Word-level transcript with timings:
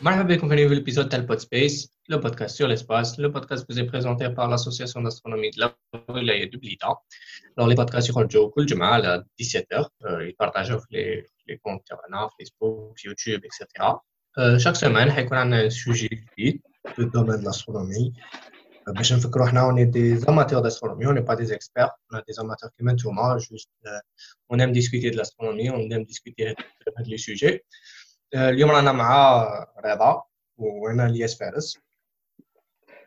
Marhaba 0.00 0.24
avec 0.24 0.42
un 0.44 0.46
nouvel 0.46 0.78
épisode 0.78 1.08
de 1.08 1.38
Space, 1.38 1.88
le 2.08 2.20
podcast 2.20 2.56
sur 2.56 2.68
l'espace. 2.68 3.18
Le 3.18 3.32
podcast 3.32 3.66
vous 3.68 3.78
est 3.78 3.86
présenté 3.86 4.28
par 4.30 4.48
l'Association 4.48 5.00
d'astronomie 5.00 5.50
de 5.50 5.60
la 5.60 5.74
Wilaya 6.08 6.46
de 6.46 6.56
Blida. 6.56 6.94
Alors, 7.56 7.68
les 7.68 7.74
podcasts 7.74 8.06
sur 8.06 8.20
le 8.20 8.28
jour, 8.28 8.52
à 8.56 9.22
17h. 9.38 9.88
ils 10.26 10.34
partagent 10.38 10.76
les, 10.90 11.26
les 11.46 11.58
comptes 11.58 11.82
Facebook, 12.38 13.02
YouTube, 13.02 13.42
etc. 13.44 13.66
Euh, 14.38 14.58
chaque 14.58 14.76
semaine, 14.76 15.12
il 15.16 15.28
y 15.28 15.34
a 15.34 15.40
un 15.40 15.70
sujet 15.70 16.10
du 16.36 16.62
domaine 16.96 17.40
de 17.40 17.44
l'astronomie. 17.44 18.12
باش 18.87 19.13
نفكروا 19.13 19.45
حنا 19.45 19.71
on 19.71 19.75
est 19.75 19.85
des 19.85 20.29
amateurs 20.29 20.61
d'astronomie, 20.61 21.05
on 21.05 21.13
n'est 21.13 21.27
pas 21.31 21.35
des 21.35 21.53
experts, 21.53 21.91
on 22.11 22.17
est 22.17 22.27
des 22.27 22.39
amateurs 22.39 22.69
qui 22.77 22.83
maintenant 22.83 23.37
juste 23.37 23.71
euh, 23.85 23.99
on 24.49 24.59
aime 24.59 24.71
discuter 24.71 25.11
de 25.11 25.17
l'astronomie, 25.17 25.69
on 25.69 25.89
aime 25.95 26.05
discuter 26.05 26.45
de 26.45 27.09
les 27.11 27.17
sujets. 27.17 27.61
اليوم 28.35 28.71
رانا 28.71 28.91
مع 28.91 29.43
رضا 29.85 30.23
وانا 30.57 31.05
الياس 31.05 31.39
فارس 31.39 31.77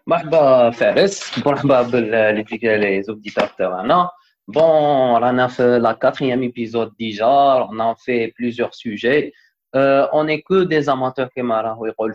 مرحبا 0.06 0.70
فارس 0.70 1.38
مرحبا 1.46 1.82
باللي 1.82 3.02
زوديتور 3.02 3.46
تاعنا 3.46 4.10
Bon, 4.48 5.18
on 5.20 5.38
a 5.38 5.48
fait 5.48 5.80
la 5.80 5.94
quatrième 5.94 6.44
épisode 6.44 6.92
déjà, 6.96 7.66
on 7.68 7.80
a 7.80 7.96
fait 7.96 8.32
plusieurs 8.36 8.74
sujets. 8.76 9.32
Euh, 9.74 10.06
on 10.12 10.24
n'est 10.24 10.42
que 10.42 10.64
des 10.64 10.88
amateurs 10.88 11.28
comme 11.36 11.52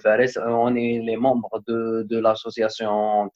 Fares, 0.01 0.37
on 0.37 0.75
est 0.75 0.99
les 1.09 1.17
membres 1.17 1.61
de, 1.67 2.07
de 2.09 2.17
l'association 2.17 3.29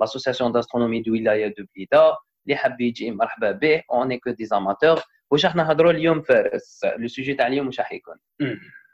l'association 0.00 0.50
d'astronomie 0.50 1.02
de 1.02 1.10
Wilaya 1.10 1.50
de 1.50 1.66
Blida. 1.72 2.16
Les 2.46 2.56
Habidji, 2.56 3.10
مرحبا 3.10 3.52
به, 3.52 3.82
on 3.90 4.06
n'est 4.06 4.18
que 4.18 4.30
des 4.30 4.52
amateurs. 4.52 5.04
واش 5.30 5.44
راح 5.44 5.56
نهضروا 5.56 5.90
اليوم 5.90 6.22
فارس 6.22 6.80
لو 6.98 7.08
سوجي 7.08 7.34
تاع 7.34 7.46
اليوم 7.46 7.66
واش 7.66 7.80
راح 7.80 7.92
يكون 7.92 8.14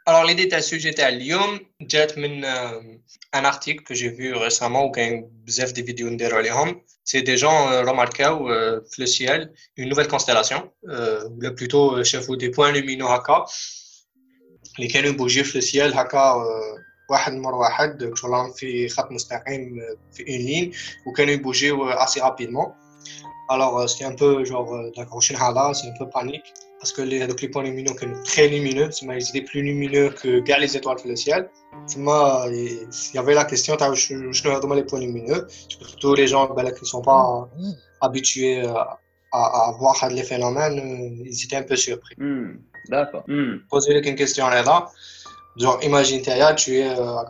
Alors, 0.09 0.25
l'idée 0.25 0.47
de 0.47 0.55
ce 0.55 0.61
sujet 0.61 1.01
à 1.01 1.11
Lyon, 1.11 1.59
c'est 1.91 2.17
un 3.33 3.45
article 3.45 3.83
que 3.83 3.93
j'ai 3.93 4.11
vu 4.11 4.35
récemment 4.35 4.83
où 4.87 4.93
il 4.97 5.33
y 5.49 5.61
a 5.61 5.73
des 5.73 5.83
vidéos 5.83 6.11
de 6.11 6.27
C'est 7.03 7.23
des 7.23 7.37
gens 7.37 7.59
euh, 7.73 7.83
remarqué 7.83 8.25
euh, 8.25 8.81
le 8.99 9.07
ciel 9.07 9.53
une 9.77 9.89
nouvelle 9.89 10.07
constellation, 10.07 10.61
euh, 10.89 11.29
ou 11.29 11.55
plutôt 11.61 12.05
chef 12.05 12.25
des 12.43 12.51
points 12.53 12.71
lumineux 12.71 13.11
haka. 13.17 13.37
Les 14.79 14.89
canons 14.89 15.13
bougent 15.13 15.55
le 15.55 15.61
ciel 15.61 15.93
haka. 15.95 16.37
واحد 17.11 17.33
مره 17.33 17.57
واحد 17.57 18.13
شغل 18.15 18.53
في 18.57 18.89
خط 18.89 19.11
مستقيم 19.11 19.81
في 20.13 20.25
une 20.25 20.47
ligne 20.49 20.77
وكانوا 21.07 21.33
يبوجيو 21.33 21.93
assez 21.93 22.21
rapidement 22.21 22.75
alors 23.49 23.89
c'est 23.89 24.05
un 24.05 24.15
peu 24.15 24.45
genre 24.45 24.73
d'accord 24.97 25.23
c'est 25.23 25.89
un 25.89 25.97
peu 25.99 26.09
panique 26.09 26.53
parce 26.81 26.93
que 26.93 27.03
les, 27.03 27.27
donc 27.27 27.41
les 27.41 27.49
points 27.49 27.63
lumineux 27.63 27.95
sont 27.99 28.23
très 28.25 28.49
lumineux, 28.49 28.91
ils 29.03 29.29
étaient 29.31 29.47
plus 29.51 29.63
lumineux 29.63 30.11
que 30.11 30.41
gars 30.41 30.59
les 30.59 30.77
étoiles 30.77 30.99
dans 31.03 31.11
le 31.11 31.17
ciel. 31.17 31.49
Il 31.97 32.89
y 33.15 33.19
avait 33.19 33.35
la 33.35 33.45
question, 33.45 33.77
je 33.95 34.15
ne 34.15 34.75
les 34.75 34.85
points 34.85 35.01
lumineux, 35.01 35.47
surtout 35.69 36.15
les 36.15 36.27
gens 36.27 36.53
ben, 36.55 36.71
qui 36.71 36.83
ne 36.83 36.87
sont 36.87 37.03
pas 37.03 37.49
habitués 38.01 38.67
à, 38.67 38.99
à, 39.33 39.73
voir 39.79 39.97
les 40.11 40.23
phénomènes, 40.23 40.77
ils 41.25 41.45
étaient 41.45 41.57
un 41.57 41.63
peu 41.63 41.77
surpris. 41.77 42.15
Hmm, 42.19 42.59
d'accord. 42.89 43.25
Hmm. 43.27 43.59
Poser 43.71 44.09
une 44.09 44.15
question 44.15 44.49
là, 44.49 44.89
genre 45.57 45.79
imagine 45.83 46.23
tu 46.23 46.31
es 46.31 46.41
à 46.41 46.55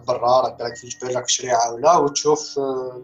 Barra, 0.06 0.56
tu 0.80 0.88
peux 1.00 1.12
là, 1.12 2.02
où 2.02 2.10
tu 2.12 2.28
vois 2.28 2.36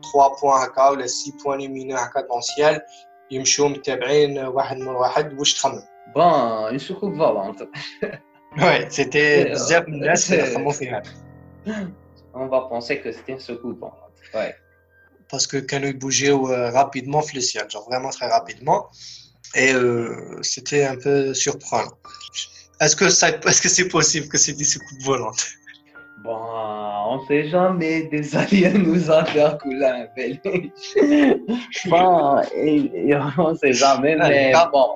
3 0.03 0.37
points 0.37 0.69
ou 0.93 1.07
6 1.07 1.33
points 1.43 1.57
lumineux 1.59 1.97
dans 2.29 2.37
le 2.37 2.43
ciel, 2.43 2.85
ils 3.31 3.41
me 3.41 3.45
chouent, 3.45 3.67
ils 3.87 4.35
me 4.35 4.47
واحد 4.47 4.77
من 4.77 4.89
واحد 4.89 5.39
واش 5.39 5.55
تخمم 5.55 5.83
Bon, 6.15 6.69
une 6.71 6.79
soucoupe 6.79 7.15
volante. 7.15 7.63
ouais, 8.59 8.87
c'était 8.91 9.55
On 12.35 12.47
va 12.47 12.61
penser 12.63 13.01
que 13.01 13.11
c'était 13.13 13.33
une 13.33 13.41
soucoupe 13.41 13.79
volante. 13.79 14.19
Ouais. 14.35 14.55
Parce 15.31 15.47
que 15.47 15.57
quand 15.57 15.81
il 15.83 15.99
bougeait 15.99 16.33
euh, 16.33 16.71
rapidement 16.71 17.23
le 17.35 17.41
ciel, 17.41 17.65
genre 17.71 17.85
vraiment 17.89 18.11
très 18.11 18.29
rapidement. 18.29 18.91
Et 19.56 19.74
euh, 19.74 20.40
c'était 20.42 20.86
un 20.86 20.98
peu 20.98 21.34
surprenant. 21.34 21.98
Est-ce 22.80 22.96
que 22.96 23.10
c'est 23.10 23.30
est 23.30 23.50
-ce 23.50 23.68
c'est 23.68 23.88
possible 23.88 24.28
que 24.28 24.38
c'est 24.38 24.54
des 24.54 24.64
soucoupes 24.64 25.04
volantes 25.04 25.46
Bon, 26.24 26.40
on 27.10 27.26
sait 27.28 27.48
jamais 27.48 28.04
des 28.08 28.36
aliens 28.36 28.74
nous 28.74 29.02
couler 29.62 29.86
un 29.86 30.08
bon, 31.90 32.42
et, 32.56 33.16
on 33.38 33.56
sait 33.56 33.74
jamais, 33.74 34.16
mais 34.16 34.52
bon. 34.72 34.90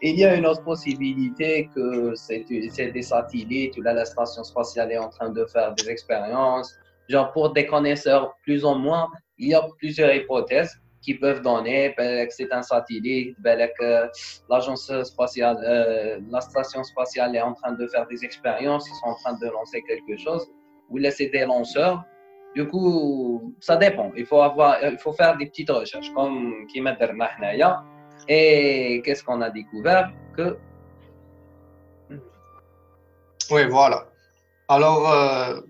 Il 0.00 0.16
y 0.16 0.24
a 0.24 0.36
une 0.36 0.46
autre 0.46 0.62
possibilité 0.62 1.68
que 1.74 2.14
c'est 2.14 2.44
des 2.92 3.02
satellites 3.02 3.76
où 3.76 3.82
la 3.82 4.04
station 4.04 4.44
spatiale 4.44 4.92
est 4.92 4.98
en 4.98 5.08
train 5.08 5.30
de 5.30 5.44
faire 5.46 5.74
des 5.74 5.90
expériences. 5.90 6.72
Genre 7.08 7.32
pour 7.32 7.52
des 7.52 7.66
connaisseurs 7.66 8.34
plus 8.44 8.64
ou 8.64 8.74
moins, 8.74 9.08
il 9.38 9.48
y 9.48 9.54
a 9.54 9.62
plusieurs 9.78 10.14
hypothèses 10.14 10.72
qui 11.02 11.14
peuvent 11.14 11.42
donner 11.42 11.94
ben, 11.96 12.26
c'est 12.30 12.52
un 12.52 12.62
satellite, 12.62 13.36
ben, 13.40 13.68
que 13.78 14.08
l'agence 14.48 14.92
spatiale, 15.04 15.58
euh, 15.64 16.20
la 16.30 16.40
station 16.40 16.82
spatiale 16.82 17.36
est 17.36 17.40
en 17.40 17.54
train 17.54 17.72
de 17.72 17.86
faire 17.86 18.06
des 18.06 18.24
expériences, 18.24 18.88
ils 18.88 18.94
sont 18.96 19.08
en 19.08 19.14
train 19.14 19.38
de 19.38 19.46
lancer 19.46 19.82
quelque 19.82 20.16
chose, 20.16 20.50
ou 20.90 20.98
laisser 20.98 21.28
des 21.28 21.44
lanceurs. 21.44 22.04
Du 22.54 22.66
coup, 22.66 23.54
ça 23.60 23.76
dépend. 23.76 24.10
Il 24.16 24.26
faut 24.26 24.40
avoir, 24.40 24.82
il 24.82 24.98
faut 24.98 25.12
faire 25.12 25.36
des 25.36 25.46
petites 25.46 25.70
recherches 25.70 26.12
comme 26.14 26.66
qui 26.66 26.80
Nahnaïa. 26.80 27.84
Et 28.26 29.00
qu'est-ce 29.04 29.22
qu'on 29.22 29.40
a 29.42 29.50
découvert? 29.50 30.10
Que. 30.36 30.58
Oui, 33.50 33.62
voilà. 33.68 34.08
Alors, 34.68 35.10
euh, 35.10 35.60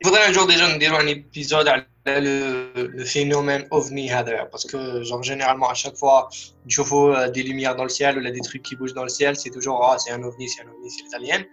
il 0.00 0.08
faudrait 0.08 0.26
un 0.26 0.32
jour 0.32 0.46
déjà 0.46 0.72
nous 0.72 0.78
dire 0.78 0.94
un 0.94 1.06
épisode 1.06 1.68
à 1.68 1.84
le, 2.18 2.70
le 2.74 3.04
phénomène 3.04 3.66
ovni 3.70 4.10
parce 4.50 4.64
que 4.64 5.02
genre 5.02 5.22
généralement 5.22 5.68
à 5.68 5.74
chaque 5.74 5.96
fois 5.96 6.28
tu 6.66 6.80
vois 6.82 7.28
des 7.28 7.42
lumières 7.42 7.76
dans 7.76 7.84
le 7.84 7.88
ciel 7.90 8.18
ou 8.18 8.20
là, 8.20 8.30
des 8.30 8.40
trucs 8.40 8.62
qui 8.62 8.74
bougent 8.76 8.94
dans 8.94 9.04
le 9.04 9.08
ciel 9.08 9.36
c'est 9.36 9.50
toujours 9.50 9.84
ah 9.84 9.98
c'est 9.98 10.10
un 10.10 10.22
ovni 10.22 10.48
c'est 10.48 10.62
un 10.62 10.68
ovni 10.68 10.90
c'est 10.90 11.04
les 11.04 11.14
aliens 11.14 11.44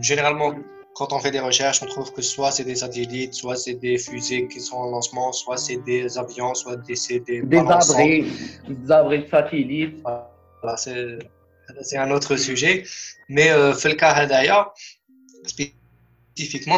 généralement 0.00 0.54
quand 0.98 1.12
on 1.12 1.20
fait 1.20 1.30
des 1.30 1.38
recherches, 1.38 1.80
on 1.80 1.86
trouve 1.86 2.12
que 2.12 2.22
soit 2.22 2.50
c'est 2.50 2.64
des 2.64 2.74
satellites, 2.74 3.32
soit 3.32 3.54
c'est 3.54 3.74
des 3.74 3.98
fusées 3.98 4.48
qui 4.48 4.60
sont 4.60 4.78
en 4.78 4.90
lancement, 4.90 5.30
soit 5.32 5.56
c'est 5.56 5.76
des 5.76 6.18
avions, 6.18 6.54
soit 6.54 6.76
des, 6.76 6.94
des, 7.20 7.42
des 7.42 7.58
abris, 7.58 8.26
des 8.68 8.90
abris 8.90 9.22
de 9.22 9.28
satellites. 9.28 10.02
Voilà, 10.02 10.76
c'est 10.76 11.96
un 11.96 12.10
autre 12.10 12.34
sujet. 12.34 12.82
Mais 13.28 13.50
euh, 13.50 13.74
Felka 13.74 14.26
d'ailleurs, 14.26 14.74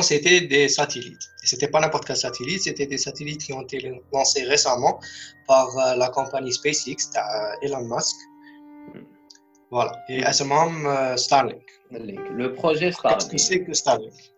c'était 0.03 0.41
des 0.43 0.69
satellites. 0.69 1.31
Et 1.43 1.47
c'était 1.47 1.69
pas 1.69 1.81
n'importe 1.81 2.07
quel 2.07 2.17
satellite, 2.17 2.63
c'était 2.63 2.87
des 2.87 2.99
satellites 2.99 3.43
qui 3.43 3.53
ont 3.53 3.63
été 3.63 3.93
lancés 4.13 4.45
récemment 4.45 5.01
par 5.47 5.69
euh, 5.79 5.97
la 5.97 6.09
compagnie 6.09 6.53
SpaceX, 6.53 7.11
euh, 7.17 7.21
Elon 7.63 7.85
Musk. 7.85 8.17
Voilà. 9.71 9.93
Et 10.09 10.25
à 10.25 10.33
ce 10.33 10.43
moment, 10.45 11.17
Starlink. 11.17 11.63
Le 11.91 12.53
projet 12.55 12.91
Starlink. 12.91 13.21
Qu'est-ce 13.21 13.31
que 13.31 13.39
c'est 13.39 13.65
que 13.65 13.73
Starlink? 13.73 14.33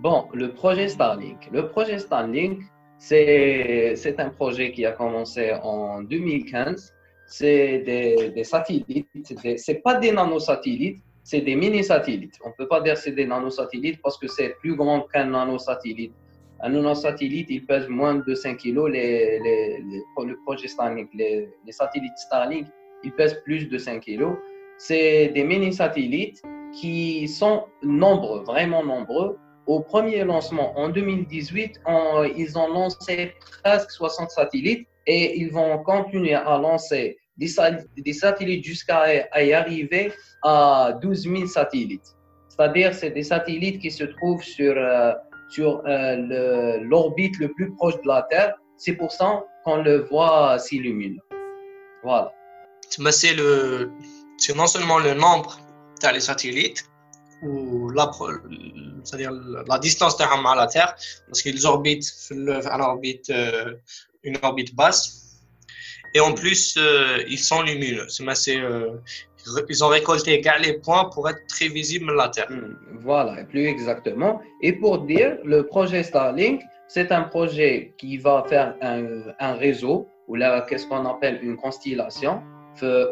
Bon, 0.00 0.28
le 0.32 0.52
projet 0.52 0.88
Starlink. 0.88 1.48
Le 1.52 1.68
projet 1.68 1.98
Starlink, 1.98 2.62
c'est 2.98 4.16
un 4.18 4.30
projet 4.30 4.72
qui 4.72 4.84
a 4.86 4.92
commencé 4.92 5.52
en 5.62 6.02
2015. 6.02 6.92
C'est 7.26 7.80
des, 7.80 8.30
des, 8.30 8.44
satellites. 8.44 9.08
Ce 9.24 9.72
pas 9.72 9.94
des 9.96 10.12
nanosatellites, 10.12 11.02
c'est 11.28 11.42
des 11.42 11.56
mini-satellites. 11.56 12.38
On 12.42 12.48
ne 12.48 12.54
peut 12.54 12.66
pas 12.66 12.80
dire 12.80 12.94
que 12.94 13.00
c'est 13.00 13.12
des 13.12 13.26
nanosatellites 13.26 14.00
parce 14.02 14.16
que 14.16 14.26
c'est 14.26 14.56
plus 14.60 14.74
grand 14.74 15.02
qu'un 15.12 15.26
nanosatellite. 15.26 16.14
Un 16.62 16.70
nanosatellite, 16.70 17.48
il 17.50 17.66
pèse 17.66 17.86
moins 17.86 18.14
de 18.14 18.34
5 18.34 18.56
kg. 18.56 18.86
Les, 18.86 19.38
Starlink, 20.66 21.10
les 21.12 21.50
satellites 21.68 22.16
Starlink, 22.16 22.66
ils 23.04 23.12
pèsent 23.12 23.42
plus 23.44 23.68
de 23.68 23.76
5 23.76 24.02
kg. 24.02 24.36
C'est 24.78 25.28
des 25.34 25.44
mini-satellites 25.44 26.40
qui 26.72 27.28
sont 27.28 27.66
nombreux, 27.82 28.42
vraiment 28.44 28.82
nombreux. 28.82 29.38
Au 29.66 29.80
premier 29.80 30.24
lancement 30.24 30.78
en 30.78 30.88
2018, 30.88 31.82
ils 32.38 32.58
ont 32.58 32.68
lancé 32.68 33.34
presque 33.62 33.90
60 33.90 34.30
satellites 34.30 34.88
et 35.06 35.38
ils 35.38 35.52
vont 35.52 35.76
continuer 35.82 36.32
à 36.32 36.56
lancer 36.56 37.18
des, 37.38 38.12
satellites 38.12 38.64
jusqu'à 38.64 39.42
y 39.42 39.52
arriver 39.52 40.12
à 40.42 40.92
12 41.00 41.22
000 41.22 41.46
satellites. 41.46 42.16
C'est-à-dire 42.48 42.92
c'est 42.92 43.10
des 43.10 43.22
satellites 43.22 43.80
qui 43.80 43.90
se 43.90 44.04
trouvent 44.04 44.42
sur, 44.42 44.74
euh, 44.76 45.12
sur 45.50 45.82
euh, 45.86 46.78
l'orbite 46.82 47.38
le, 47.38 47.52
plus 47.52 47.72
proche 47.76 47.94
de 48.02 48.08
la 48.08 48.26
Terre. 48.28 48.54
C'est 48.76 48.94
pour 48.94 49.12
ça 49.12 49.44
qu'on 49.64 49.82
le 49.82 50.06
voit 50.10 50.58
s'illuminer. 50.58 51.20
Voilà. 52.02 52.32
C'est 52.88 54.54
non 54.54 54.66
seulement 54.66 54.98
le 54.98 55.14
nombre 55.14 55.58
les 56.12 56.20
satellites 56.20 56.84
ou 57.42 57.90
la, 57.90 58.10
c'est-à-dire 59.04 59.32
la 59.32 59.78
distance 59.78 60.20
à 60.20 60.54
la 60.56 60.66
Terre, 60.66 60.94
parce 61.26 61.42
qu'ils 61.42 61.66
orbitent 61.66 62.12
euh, 62.32 63.74
une 64.22 64.38
orbite 64.42 64.74
basse. 64.74 65.27
Et 66.13 66.19
en 66.19 66.33
plus, 66.33 66.77
euh, 66.77 67.23
ils 67.27 67.39
sont 67.39 67.61
lumineux. 67.61 68.07
C'est, 68.07 68.59
euh, 68.59 68.97
ils 69.69 69.83
ont 69.83 69.87
récolté 69.87 70.41
les 70.65 70.73
points 70.73 71.05
pour 71.13 71.29
être 71.29 71.45
très 71.47 71.67
visibles 71.67 72.13
la 72.15 72.29
Terre. 72.29 72.49
Hmm, 72.49 72.75
voilà, 72.99 73.43
plus 73.45 73.65
exactement. 73.65 74.41
Et 74.61 74.73
pour 74.73 74.99
dire, 74.99 75.37
le 75.43 75.65
projet 75.65 76.03
Starlink, 76.03 76.61
c'est 76.87 77.11
un 77.11 77.23
projet 77.23 77.93
qui 77.97 78.17
va 78.17 78.45
faire 78.47 78.75
un, 78.81 79.23
un 79.39 79.53
réseau, 79.53 80.07
ou 80.27 80.35
là, 80.35 80.65
qu'est-ce 80.67 80.87
qu'on 80.87 81.05
appelle 81.05 81.39
une 81.41 81.57
constellation, 81.57 82.41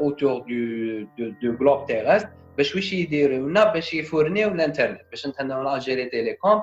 autour 0.02 0.44
du, 0.46 1.08
du, 1.18 1.52
globe 1.54 1.86
terrestre, 1.86 2.30
باش 2.58 2.76
واش 2.76 2.94
يديروا 2.94 3.50
لنا 3.50 3.64
باش 3.74 3.94
يفورنيو 3.94 4.48
الانترنت 4.48 5.02
باش 5.12 5.28
نتناو 5.28 5.64
لا 5.64 5.80
جيري 5.80 6.06
تيليكوم 6.06 6.62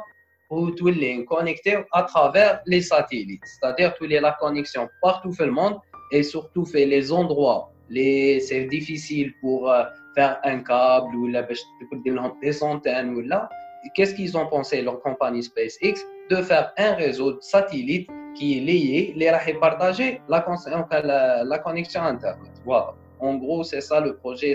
وتولي 0.50 1.22
كونيكتي 1.22 1.84
à 1.96 2.02
travers 2.02 2.60
les 2.66 2.82
satellites 2.82 3.44
c'est-à-dire 3.44 3.94
تولي 3.98 4.20
la 4.20 4.32
connexion 4.32 4.88
partout 5.02 5.32
dans 5.38 5.46
le 5.46 5.52
monde 5.52 5.78
et 6.11 6.23
surtout 6.23 6.65
fait 6.65 6.85
les 6.85 7.11
endroits. 7.11 7.71
Les 7.89 8.39
c'est 8.39 8.65
difficile 8.65 9.33
pour 9.41 9.69
euh, 9.69 9.83
faire 10.15 10.39
un 10.43 10.59
câble 10.59 11.15
ou 11.15 11.27
la 11.27 11.43
des 11.43 12.51
centaines 12.53 13.15
ou 13.15 13.21
là. 13.21 13.49
Qu'est-ce 13.95 14.15
qu'ils 14.15 14.37
ont 14.37 14.47
pensé 14.47 14.81
leur 14.81 15.01
compagnie 15.01 15.43
SpaceX 15.43 15.95
de 16.29 16.37
faire 16.41 16.71
un 16.77 16.93
réseau 16.93 17.39
satellite 17.41 18.09
qui 18.35 18.57
est 18.57 18.61
lié 18.61 19.13
les 19.15 19.29
rahi 19.29 19.53
partager 19.59 20.21
la, 20.29 20.43
euh, 20.47 21.01
la, 21.03 21.43
la 21.43 21.59
connexion 21.59 22.01
internet. 22.01 22.51
Voilà. 22.65 22.93
En 23.19 23.35
gros 23.35 23.63
c'est 23.63 23.81
ça 23.81 23.99
le 23.99 24.15
projet 24.15 24.53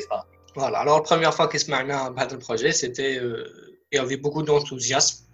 voilà. 0.54 0.78
Alors 0.78 0.96
la 0.96 1.02
première 1.02 1.34
fois 1.34 1.48
qu'est-ce 1.48 1.66
qu'on 1.66 1.74
a 1.74 2.26
le 2.30 2.38
projet 2.38 2.72
c'était 2.72 3.18
euh, 3.18 3.44
il 3.92 3.96
y 3.96 3.98
avait 3.98 4.16
beaucoup 4.16 4.42
d'enthousiasme 4.42 5.27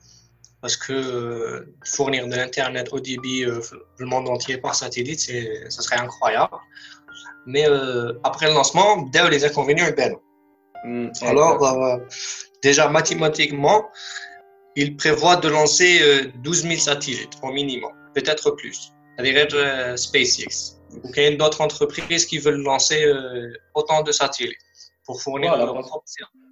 parce 0.65 0.79
que 0.79 0.95
euh, 0.95 1.75
fournir 1.85 2.27
de 2.27 2.37
l'internet 2.37 2.89
au 2.91 2.99
débit 2.99 3.45
euh, 3.45 3.61
le 3.99 4.07
monde 4.07 4.27
entier 4.31 4.57
par 4.57 4.75
satellite, 4.75 5.21
c'est, 5.21 5.47
ça 5.69 5.83
serait 5.83 5.99
incroyable. 5.99 6.57
Mais 7.45 7.69
euh, 7.69 8.15
après 8.25 8.47
le 8.49 8.55
lancement, 8.55 9.03
dès 9.13 9.29
les 9.29 9.45
inconvénients, 9.45 9.91
ben. 9.95 10.15
Mm, 10.87 11.11
Alors, 11.21 12.01
déjà 12.63 12.89
mathématiquement, 12.89 13.85
il 14.75 14.97
prévoit 14.97 15.37
de 15.37 15.49
lancer 15.49 16.01
12 16.43 16.63
000 16.63 16.77
satellites 16.77 17.35
au 17.43 17.53
minimum, 17.53 17.93
peut-être 18.15 18.53
plus. 18.53 18.91
C'est-à-dire 19.19 19.99
SpaceX. 19.99 20.79
Ou 20.93 21.11
il 21.15 21.23
y 21.23 21.27
a 21.27 21.37
d'autres 21.37 21.61
entreprises 21.61 22.25
qui 22.25 22.39
veulent 22.39 22.63
lancer 22.63 23.05
autant 23.75 24.03
de 24.03 24.13
satellites 24.13 24.57
pour 25.05 25.21
fournir 25.21 25.59
leur 25.59 25.75
propre 25.83 26.07
service. 26.07 26.44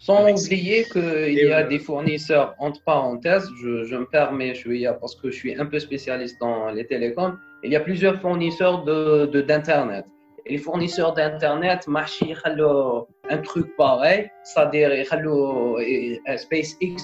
Sans 0.00 0.30
oublier 0.30 0.84
qu'il 0.84 1.34
y 1.34 1.52
a 1.52 1.64
des 1.64 1.80
fournisseurs, 1.80 2.54
entre 2.58 2.80
parenthèses, 2.84 3.48
je, 3.60 3.96
me 3.96 4.06
permets, 4.06 4.54
je 4.54 4.60
suis, 4.60 4.86
parce 5.00 5.16
que 5.16 5.28
je 5.30 5.36
suis 5.36 5.60
un 5.60 5.66
peu 5.66 5.80
spécialiste 5.80 6.40
dans 6.40 6.70
les 6.70 6.86
télécoms, 6.86 7.36
il 7.64 7.72
y 7.72 7.76
a 7.76 7.80
plusieurs 7.80 8.20
fournisseurs 8.20 8.84
d'Internet. 8.84 10.06
De, 10.06 10.50
les 10.52 10.58
fournisseurs 10.58 11.14
d'Internet, 11.14 11.86
un 11.88 13.38
truc 13.38 13.76
pareil, 13.76 14.30
c'est-à-dire 14.44 14.90
SpaceX 16.36 16.96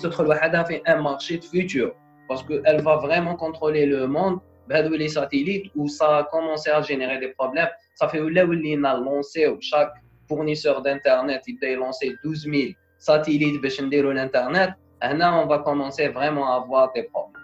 fait 0.64 0.82
un 0.86 1.02
marché 1.02 1.38
de 1.38 1.44
futur 1.44 1.92
parce 2.28 2.44
qu'elle 2.44 2.80
va 2.80 2.96
vraiment 2.96 3.34
contrôler 3.34 3.86
le 3.86 4.06
monde. 4.06 4.38
Les 4.68 5.08
satellites, 5.08 5.70
où 5.74 5.88
ça 5.88 6.18
a 6.18 6.24
commencé 6.24 6.70
à 6.70 6.80
générer 6.80 7.18
des 7.18 7.28
problèmes, 7.28 7.68
ça 7.96 8.08
fait 8.08 8.20
où 8.20 8.28
a 8.28 8.96
lancé 8.98 9.46
chaque 9.60 9.92
fournisseur 10.26 10.80
d'Internet, 10.80 11.42
il 11.46 11.58
a 11.62 11.76
lancé 11.76 12.14
12 12.24 12.48
000 12.50 12.54
satellites 12.99 13.61
باش 13.61 13.81
نديروا 13.81 14.13
l'internet 14.13 14.73
هنا 15.03 15.43
on 15.43 15.47
va 15.47 15.59
commencer 15.59 16.07
vraiment 16.07 16.53
à 16.53 16.55
avoir 16.55 16.93
des 16.93 17.03
problèmes 17.03 17.39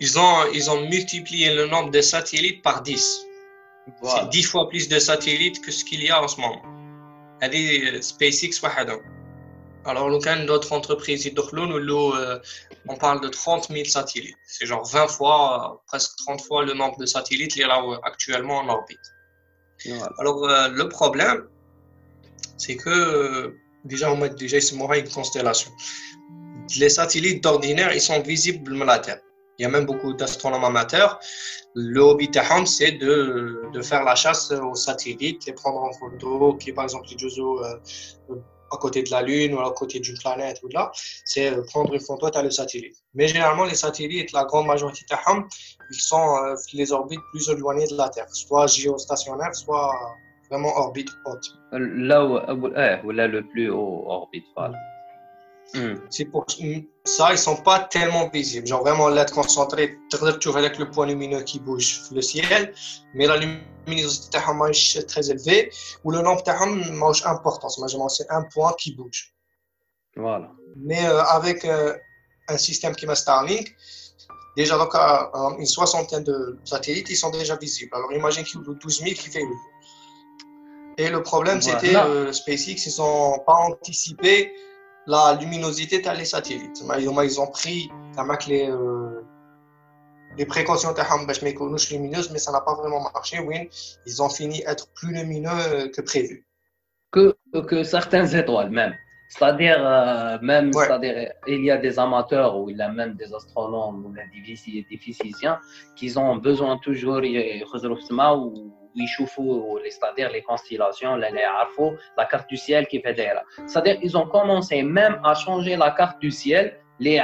ils 0.00 0.18
ont 0.18 0.38
ils 0.52 0.70
ont 0.70 0.80
multiplié 0.88 1.54
le 1.54 1.66
nombre 1.66 1.90
de 1.90 2.00
satellites 2.00 2.62
par 2.62 2.82
10 2.82 3.26
voilà. 4.02 4.22
c'est 4.22 4.28
10 4.28 4.42
fois 4.42 4.68
plus 4.68 4.88
de 4.88 4.98
satellites 4.98 5.60
que 5.64 5.72
ce 5.72 5.84
qu'il 5.84 6.02
y 6.02 6.10
a 6.10 6.22
en 6.22 6.28
ce 6.28 6.40
moment 6.40 6.62
هذه 7.42 8.00
SpaceX 8.00 8.62
وحدهم 8.62 9.18
alors 9.84 10.08
le 10.10 10.18
cas 10.18 10.36
d'autres 10.44 10.72
entreprises 10.72 11.26
euh, 11.26 12.38
on 12.88 12.96
parle 12.96 13.20
de 13.20 13.28
30 13.28 13.68
000 13.68 13.84
satellites 13.84 14.36
c'est 14.46 14.66
genre 14.66 14.84
20 14.84 15.08
fois 15.08 15.82
presque 15.86 16.12
30 16.26 16.42
fois 16.42 16.64
le 16.64 16.74
nombre 16.74 16.98
de 16.98 17.06
satellites 17.06 17.52
qui 17.52 17.62
est 17.62 17.66
là 17.66 17.82
actuellement 18.02 18.58
en 18.58 18.68
orbite 18.68 19.06
voilà. 19.86 20.10
alors 20.18 20.44
euh, 20.44 20.68
le 20.68 20.88
problème 20.88 21.40
c'est 22.57 22.75
que 22.75 22.89
euh, 22.89 23.59
déjà, 23.85 24.11
on 24.11 24.17
met 24.17 24.29
déjà 24.29 24.57
une 24.57 25.09
constellation. 25.09 25.71
Les 26.77 26.89
satellites 26.89 27.43
d'ordinaire, 27.43 27.93
ils 27.93 28.01
sont 28.01 28.21
visibles 28.21 28.77
de 28.77 28.83
la 28.83 28.99
Terre. 28.99 29.19
Il 29.59 29.63
y 29.63 29.65
a 29.65 29.69
même 29.69 29.85
beaucoup 29.85 30.13
d'astronomes 30.13 30.63
amateurs. 30.63 31.19
Le 31.75 32.01
hobby 32.01 32.29
c'est 32.65 32.93
de, 32.93 33.63
de, 33.71 33.81
faire 33.81 34.03
la 34.03 34.15
chasse 34.15 34.51
aux 34.51 34.75
satellites, 34.75 35.45
les 35.45 35.53
prendre 35.53 35.81
en 35.83 35.91
photo, 35.93 36.55
qui 36.55 36.71
par 36.71 36.85
exemple 36.85 37.07
les 37.09 37.39
euh, 37.39 38.35
à 38.71 38.77
côté 38.77 39.03
de 39.03 39.11
la 39.11 39.21
Lune 39.21 39.53
ou 39.53 39.59
à 39.59 39.71
côté 39.73 39.99
d'une 39.99 40.17
planète 40.17 40.59
ou 40.63 40.69
là, 40.69 40.91
c'est 41.25 41.51
euh, 41.51 41.63
prendre 41.63 41.93
une 41.93 41.99
photo 41.99 42.27
à 42.33 42.41
le 42.41 42.49
satellite. 42.49 42.95
Mais 43.13 43.27
généralement, 43.27 43.65
les 43.65 43.75
satellites, 43.75 44.31
la 44.31 44.45
grande 44.45 44.65
majorité 44.65 45.05
ils 45.91 45.99
sont 45.99 46.55
les 46.73 46.91
orbites 46.91 47.21
plus 47.31 47.49
éloignées 47.49 47.87
de 47.87 47.95
la 47.95 48.09
Terre, 48.09 48.27
soit 48.31 48.65
géostationnaires, 48.67 49.55
soit 49.55 49.93
vraiment 50.53 50.77
orbite 50.77 51.09
haute. 51.25 51.57
Là 51.71 52.23
où, 52.25 52.37
eh, 52.37 53.13
là 53.13 53.27
le 53.27 53.41
plus 53.41 53.69
haut 53.71 54.03
orbite, 54.07 54.45
voilà. 54.55 54.77
Hmm. 55.73 55.95
C'est 56.11 56.25
pour 56.25 56.45
ça, 57.05 57.31
ils 57.31 57.37
sont 57.37 57.55
pas 57.55 57.79
tellement 57.79 58.29
visibles. 58.29 58.67
Genre 58.67 58.81
vraiment 58.81 59.09
l'être 59.09 59.33
concentré, 59.33 59.97
tu 60.11 60.49
vois 60.49 60.59
avec 60.59 60.77
le 60.77 60.91
point 60.91 61.07
lumineux 61.07 61.41
qui 61.41 61.59
bouge 61.59 62.01
le 62.11 62.21
ciel, 62.21 62.73
mais 63.15 63.25
la 63.25 63.37
luminosité 63.37 64.37
est 64.37 65.09
très 65.09 65.31
élevée 65.31 65.71
ou 66.03 66.11
le 66.11 66.21
nombre 66.21 66.43
de 66.43 67.27
importance. 67.27 67.81
C'est 68.09 68.29
un 68.29 68.43
point 68.43 68.73
qui 68.77 68.93
bouge. 68.93 69.33
Voilà. 70.15 70.51
Mais 70.75 71.03
euh, 71.07 71.23
avec 71.23 71.65
euh, 71.65 71.95
un 72.49 72.57
système 72.57 72.95
qui 72.95 73.07
met 73.07 73.15
Starlink, 73.15 73.75
déjà 74.55 74.77
donc, 74.77 74.93
une 75.57 75.65
soixantaine 75.65 76.23
de 76.23 76.59
satellites, 76.65 77.09
ils 77.09 77.15
sont 77.15 77.31
déjà 77.31 77.55
visibles. 77.55 77.95
Alors 77.95 78.13
imagine 78.13 78.43
qu'il 78.43 78.59
y 78.59 78.63
a 78.63 78.73
12 78.73 78.99
000 78.99 79.11
qui 79.15 79.29
fait 79.29 79.41
et 80.97 81.09
le 81.09 81.21
problème, 81.21 81.61
c'était 81.61 81.95
euh, 81.95 82.31
SpaceX, 82.31 82.85
ils 82.85 82.99
n'ont 82.99 83.39
pas 83.39 83.53
anticipé 83.53 84.51
la 85.07 85.37
luminosité 85.39 86.01
des 86.01 86.13
les 86.13 86.25
satellites. 86.25 86.83
Ils 86.97 87.39
ont 87.41 87.47
pris 87.47 87.89
les, 88.47 88.69
euh, 88.69 89.21
les 90.37 90.45
précautions 90.45 90.91
de 90.91 90.97
lumineuses, 91.91 92.31
mais 92.31 92.39
ça 92.39 92.51
n'a 92.51 92.61
pas 92.61 92.75
vraiment 92.75 93.01
marché. 93.13 93.39
Oui, 93.39 93.69
ils 94.05 94.21
ont 94.21 94.29
fini 94.29 94.63
être 94.65 94.87
plus 94.93 95.13
lumineux 95.13 95.49
euh, 95.51 95.89
que 95.89 96.01
prévu. 96.01 96.45
Que, 97.11 97.35
que 97.67 97.83
certaines 97.83 98.35
étoiles, 98.35 98.71
même. 98.71 98.95
C'est-à-dire, 99.29 99.77
euh, 99.79 100.37
même, 100.41 100.71
c'est-à-dire, 100.73 101.31
il 101.47 101.63
y 101.63 101.71
a 101.71 101.77
des 101.77 101.97
amateurs 101.97 102.57
ou 102.57 102.69
il 102.69 102.77
y 102.77 102.81
a 102.81 102.89
même 102.89 103.15
des 103.15 103.33
astronomes 103.33 104.05
ou 104.05 104.13
des 104.13 104.97
physiciens 104.97 105.59
qui 105.95 106.15
ont 106.17 106.35
besoin 106.37 106.77
toujours 106.77 107.19
ou 108.35 108.73
c'est-à-dire 108.95 110.31
les 110.31 110.41
constellations, 110.41 111.15
la 111.15 112.25
carte 112.25 112.49
du 112.49 112.57
ciel 112.57 112.87
qui 112.87 112.99
fait 113.01 113.15
C'est-à-dire 113.65 113.97
ils 114.01 114.17
ont 114.17 114.27
commencé 114.27 114.83
même 114.83 115.19
à 115.23 115.33
changer 115.33 115.75
la 115.75 115.91
carte 115.91 116.19
du 116.19 116.31
ciel. 116.31 116.79
Les 116.99 117.19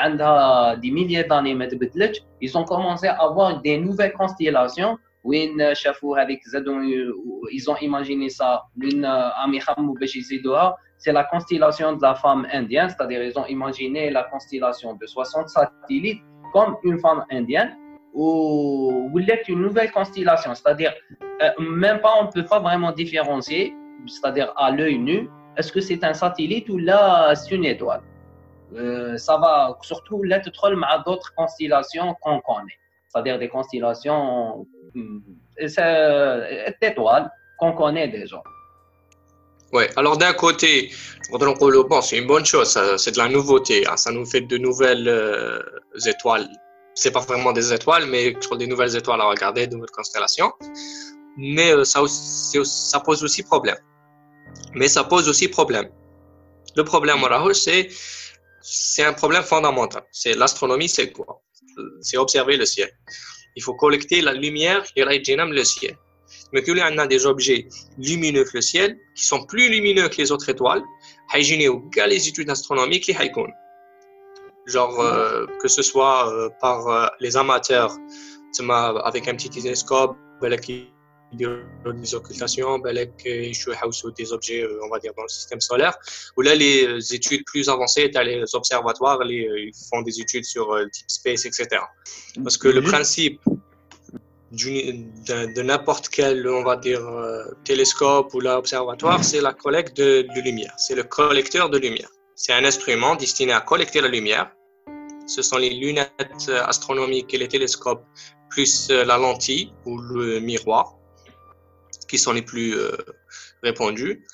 des 0.82 0.92
milliers 0.92 1.24
d'années, 1.24 1.56
ils 2.42 2.58
ont 2.58 2.64
commencé 2.66 3.08
à 3.08 3.22
avoir 3.22 3.62
des 3.62 3.78
nouvelles 3.78 4.14
constellations. 4.14 4.98
Ils 5.24 5.52
ont 7.68 7.78
imaginé 7.78 8.30
ça. 8.30 8.64
C'est 10.98 11.14
la 11.14 11.24
constellation 11.26 11.94
de 11.96 12.02
la 12.02 12.16
femme 12.16 12.48
indienne, 12.52 12.90
c'est-à-dire 12.90 13.24
ils 13.24 13.38
ont 13.40 13.46
imaginé 13.46 14.10
la 14.10 14.24
constellation 14.24 14.96
de 14.96 15.06
60 15.06 15.48
satellites 15.50 16.22
comme 16.52 16.76
une 16.84 17.00
femme 17.00 17.24
indienne 17.30 17.78
ou 18.14 19.12
une 19.48 19.62
nouvelle 19.62 19.92
constellation, 19.92 20.54
c'est-à-dire 20.56 20.94
euh, 21.42 21.50
même 21.60 22.00
pas, 22.00 22.14
on 22.20 22.26
ne 22.26 22.32
peut 22.32 22.46
pas 22.46 22.60
vraiment 22.60 22.92
différencier, 22.92 23.74
c'est-à-dire 24.08 24.54
à, 24.56 24.72
l'œil 24.72 24.98
nu, 24.98 25.30
est-ce 25.58 25.72
que 25.72 25.82
c'est 25.82 26.04
un 26.04 26.14
satellite 26.14 26.70
ou 26.70 26.78
là 26.78 27.34
c'est 27.36 27.56
une 27.56 27.66
étoile? 27.66 28.02
Euh, 28.76 29.18
ça 29.18 29.38
va 29.38 29.78
surtout 29.82 30.24
l'être 30.24 30.50
à 30.88 31.04
d'autres 31.06 31.34
constellations 31.36 32.16
qu'on 32.22 32.40
connaît, 32.42 32.78
c'est-à-dire 33.08 33.40
des 33.40 33.50
constellations 33.50 34.66
euh, 34.96 36.72
d'étoiles 36.82 37.30
qu'on 37.58 37.74
connaît 37.74 38.08
déjà. 38.08 38.42
Oui, 39.72 39.84
alors 39.98 40.18
d'un 40.18 40.34
côté, 40.34 40.92
bon, 41.32 42.02
c'est 42.02 42.18
une 42.18 42.28
bonne 42.28 42.46
chose, 42.46 42.78
c'est 42.98 43.12
de 43.12 43.18
la 43.18 43.30
nouveauté, 43.30 43.86
hein. 43.88 43.98
ça 43.98 44.12
nous 44.12 44.26
fait 44.26 44.42
de 44.42 44.58
nouvelles 44.58 45.12
étoiles. 46.08 46.50
C'est 47.02 47.12
pas 47.12 47.22
vraiment 47.22 47.54
des 47.54 47.72
étoiles, 47.74 48.06
mais 48.08 48.34
des 48.58 48.68
nouvelles 48.68 48.96
étoiles 48.96 49.22
à 49.22 49.26
regarder, 49.26 49.68
de 49.68 49.76
nouvelles 49.76 49.92
constellations 49.92 50.52
mais 51.40 51.72
euh, 51.72 51.86
ça, 51.86 53.00
pose 53.00 53.24
aussi 53.24 53.44
problème. 53.44 53.78
Mais 54.76 54.90
ça 54.90 55.04
pose 55.06 55.30
aussi 55.30 55.48
problème. 55.48 55.90
Le 56.76 56.84
problème, 56.84 57.24
c'est 57.54 57.90
c'est 58.62 59.06
un 59.06 59.14
problème 59.14 59.44
fondamental. 59.44 60.04
C'est 60.12 60.34
l'astronomie, 60.34 60.90
c'est 60.90 61.12
quoi? 61.12 61.42
C'est 62.02 62.18
observer 62.18 62.58
le 62.58 62.66
ciel. 62.66 62.92
il 63.56 63.64
faut 63.64 63.74
collecter 63.74 64.22
la 64.22 64.34
lumière 64.34 64.84
le 65.54 65.64
ciel. 65.64 65.96
Mais 66.52 66.62
que 66.62 66.72
on 66.72 66.98
a 66.98 67.08
des 67.08 67.26
objets 67.26 67.68
lumineux 67.98 68.44
que 68.44 68.56
le 68.56 68.62
ciel, 68.62 68.98
qui 69.16 69.24
sont 69.24 69.46
plus 69.46 69.70
lumineux 69.70 70.10
que 70.10 70.18
les 70.18 70.32
autres 70.32 70.50
étoiles, 70.50 70.84
il 71.36 71.44
les 72.08 72.28
études 72.28 72.50
astronomiques 72.50 73.06
qui 73.06 73.14
Genre, 74.70 75.00
euh, 75.00 75.48
que 75.62 75.68
ce 75.68 75.82
soit 75.82 76.32
euh, 76.32 76.50
par 76.62 76.88
euh, 76.88 77.08
les 77.20 77.36
amateurs, 77.38 77.92
avec 79.04 79.28
un 79.28 79.36
petit 79.36 79.50
télescope, 79.50 80.16
des 80.42 82.16
occultations, 82.16 82.80
des 82.80 84.34
objets, 84.34 84.68
on 84.84 84.90
va 84.90 85.00
dire, 85.00 85.14
dans 85.16 85.24
le 85.24 85.30
système 85.30 85.62
solaire. 85.62 85.96
Ou 86.38 86.42
là, 86.42 86.56
les 86.56 87.14
études 87.14 87.44
plus 87.46 87.70
avancées, 87.70 88.12
tu 88.12 88.24
les 88.24 88.44
observatoires, 88.54 89.20
ils 89.24 89.72
font 89.90 90.02
des 90.02 90.20
études 90.20 90.46
sur 90.46 90.76
le 90.76 90.90
type 90.90 91.10
space, 91.10 91.46
etc. 91.46 91.68
Parce 92.44 92.58
que 92.58 92.68
le 92.68 92.82
principe 92.82 93.40
de, 94.52 95.62
n'importe 95.62 96.10
quel, 96.10 96.48
on 96.48 96.64
va 96.64 96.76
dire, 96.76 97.04
télescope 97.64 98.34
ou 98.34 98.40
l'observatoire, 98.40 99.24
c'est 99.24 99.42
la 99.42 99.54
collecte 99.54 99.96
de, 99.98 100.28
de 100.36 100.42
lumière. 100.42 100.74
C'est 100.78 100.96
le 100.96 101.04
collecteur 101.04 101.70
de 101.70 101.78
lumière. 101.78 102.10
C'est 102.36 102.54
un 102.54 102.64
instrument 102.64 103.16
destiné 103.16 103.54
à 103.54 103.62
collecter 103.62 104.02
la 104.02 104.08
lumière. 104.08 104.50
Ce 105.30 105.42
sont 105.42 105.58
les 105.58 105.70
lunettes 105.70 106.52
astronomiques 106.66 107.34
et 107.34 107.38
les 107.38 107.48
télescopes, 107.48 108.04
plus 108.50 108.90
la 108.90 109.18
lentille 109.18 109.72
ou 109.86 109.98
le 110.00 110.40
miroir 110.40 111.00
qui 112.10 112.18
sont 112.18 112.34
les 112.34 112.42
plus 112.42 112.76
euh, 112.76 112.92
répandus, 113.64 114.26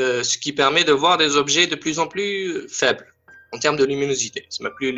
euh, 0.00 0.24
ce 0.24 0.38
qui 0.38 0.52
permet 0.52 0.84
de 0.84 0.92
voir 0.92 1.18
des 1.18 1.36
objets 1.36 1.66
de 1.66 1.76
plus 1.76 1.98
en 2.00 2.08
plus 2.08 2.68
faibles 2.68 3.14
en 3.52 3.58
termes 3.58 3.76
de 3.76 3.84
luminosité. 3.84 4.46
Ce 4.48 4.62
plus 4.76 4.92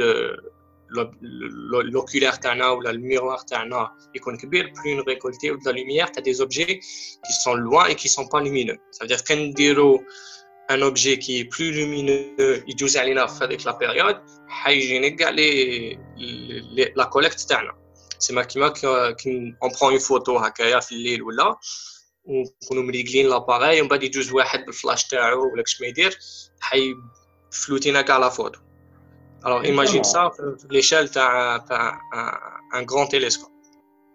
l'oculaire 0.90 2.40
tana 2.40 2.74
ou 2.74 2.80
le 2.80 2.92
miroir 2.98 3.44
tana 3.44 3.92
et 4.14 4.18
qu'on 4.18 4.36
plus 4.36 4.94
ou 4.94 5.58
de 5.58 5.64
la 5.64 5.72
lumière, 5.72 6.10
tu 6.10 6.18
as 6.18 6.22
des 6.22 6.40
objets 6.40 6.80
qui 6.80 7.32
sont 7.44 7.54
loin 7.54 7.86
et 7.86 7.94
qui 7.94 8.08
ne 8.08 8.12
sont 8.12 8.28
pas 8.28 8.40
lumineux. 8.40 8.78
Ça 8.90 9.04
veut 9.04 9.08
dire 9.08 9.22
qu'un 9.22 10.82
objet 10.82 11.18
qui 11.18 11.40
est 11.40 11.44
plus 11.44 11.70
lumineux, 11.70 12.62
il 12.66 12.76
doit 12.76 12.88
avec 13.40 13.64
la 13.64 13.74
période, 13.74 14.20
حيجي 14.50 14.98
نكاع 14.98 15.30
لي 15.30 15.98
لا 16.96 17.04
كوليكت 17.04 17.40
تاعنا 17.40 17.72
سما 18.18 18.42
كيما 18.42 18.68
كي 18.68 18.86
اون 18.86 19.70
برون 19.80 19.90
اون 19.90 19.98
فوتو 19.98 20.36
هكايا 20.36 20.80
في 20.80 20.92
الليل 20.92 21.22
ولا 21.22 21.56
ونكونوا 22.24 22.82
مريقلين 22.82 23.28
لاباغاي 23.28 23.80
ومن 23.80 23.88
بعد 23.88 24.02
يجوز 24.02 24.32
واحد 24.32 24.64
بالفلاش 24.64 25.04
تاعو 25.04 25.52
ولا 25.52 25.62
كش 25.62 25.80
ما 25.80 25.86
يدير 25.86 26.18
حي 26.60 26.94
فلوتينا 27.50 28.02
كاع 28.02 28.18
لا 28.18 28.28
فوتو 28.28 28.60
الوغ 29.46 29.64
ايماجين 29.64 30.02
سا 30.02 30.28
في 30.28 30.56
ليشيل 30.70 31.08
تاع 31.08 31.56
تاع 31.56 32.00
ان 32.74 32.86
غران 32.90 33.08
تيليسكوب 33.08 33.50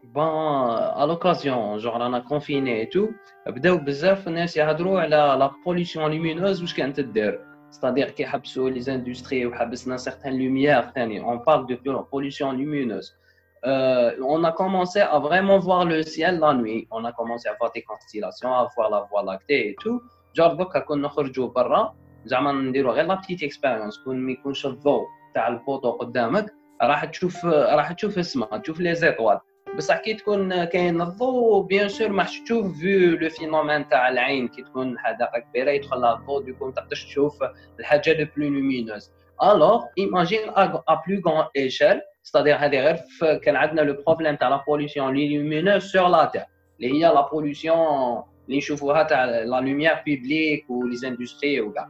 بون 0.03 0.23
ا 0.23 1.05
لوكازيون 1.05 1.77
جونغ 1.77 1.97
رانا 1.97 2.19
كونفيني 2.19 2.79
اي 2.79 2.85
تو 2.85 3.07
بداو 3.47 3.77
بزاف 3.77 4.27
الناس 4.27 4.57
يهضروا 4.57 4.99
على 4.99 5.15
لا 5.15 5.51
بوليسيون 5.65 6.11
لومينوز 6.11 6.61
واش 6.61 6.73
كانت 6.73 6.99
دير 6.99 7.54
c'est-à-dire 7.75 8.10
كي 8.10 8.26
حبسوا 8.26 8.70
les 8.70 8.84
industries 8.88 9.46
وحبسنا 9.46 9.96
certaines 9.96 10.38
lumières 10.38 10.92
ثاني 10.94 11.22
on 11.22 11.38
parle 11.38 11.66
de 11.66 11.76
pollution 12.10 12.52
lumineuse 12.52 13.20
euh, 13.66 14.16
on 14.26 14.42
a 14.44 14.52
commencé 14.52 15.00
à 15.00 15.18
vraiment 15.18 15.58
voir 15.58 15.84
le 15.84 16.02
ciel 16.02 16.38
la 16.38 16.54
nuit. 16.54 16.88
On 16.90 17.04
a 17.04 17.12
commencé 17.12 17.46
à 17.49 17.54
voir 17.58 17.70
des 17.72 17.82
constellations, 17.82 18.54
à 18.54 18.66
voir 18.75 18.90
la 18.90 19.00
voie 19.10 19.22
lactée 19.22 19.70
et 19.70 19.76
tout. 19.80 20.00
Genre, 20.34 20.56
donc, 20.56 20.72
quand 20.72 20.84
on 20.88 21.08
خرجوا 21.08 21.49
برا 21.49 21.94
زعما 22.25 22.52
نديروا 22.52 22.92
غير 22.92 23.06
لا 23.06 23.14
بتيت 23.14 23.42
اكسبيريونس 23.42 23.99
كون 24.04 24.16
ما 24.16 24.32
يكونش 24.32 24.66
الضوء 24.66 25.06
تاع 25.34 25.49
البوطو 25.49 25.90
قدامك 25.90 26.54
راح 26.82 27.04
تشوف 27.04 27.44
راح 27.46 27.92
تشوف 27.92 28.18
السماء 28.18 28.58
تشوف 28.58 28.80
لي 28.80 28.94
زيطوال 28.94 29.40
بصح 29.77 29.98
كي 29.98 30.13
تكون 30.13 30.63
كاين 30.65 31.01
الضوء 31.01 31.63
بيان 31.63 31.89
سور 31.89 32.10
ما 32.10 32.24
تشوف 32.24 32.77
فيو 32.79 33.17
لو 33.17 33.29
فينومين 33.29 33.89
تاع 33.89 34.10
العين. 34.10 34.48
كي 34.48 34.62
تكون 34.62 35.00
حدقه 35.00 35.39
كبيرة 35.39 35.72
يدخل 35.72 36.05
الضوء 36.05 36.44
ديكو 36.44 36.65
ما 36.65 36.72
تقدرش 36.72 37.05
تشوف 37.05 37.44
الحاجة 37.79 38.13
لو 38.20 38.27
بلو 38.38 38.50
لومينوز 38.50 39.12
الوغ 39.44 39.84
ايماجين 39.98 40.50
ا 40.50 40.65
بلو 41.08 41.22
غون 41.27 41.46
ايشيل 41.58 42.01
c'est-à-dire 42.27 42.58
هذه 42.62 42.79
غير 42.79 42.98
كان 43.38 43.55
عندنا 43.55 43.82
لو 43.82 44.03
بروبليم 44.08 44.36
تاع 44.36 44.50
لا 44.50 44.63
بوليسيون 44.67 45.08
لومينوز 45.17 45.84
سور 45.84 46.08
لا 46.08 46.25
تير 46.25 46.44
اللي 46.79 46.94
هي 46.94 47.13
لا 47.13 47.29
بوليسيون 47.29 48.24
اللي 48.48 48.58
نشوفوها 48.58 49.03
تاع 49.03 49.25
لا 49.25 49.46
لوميير 49.46 50.01
بيبليك 50.05 50.70
ولي 50.70 50.96
زاندستري 50.96 51.62
وكاع 51.62 51.89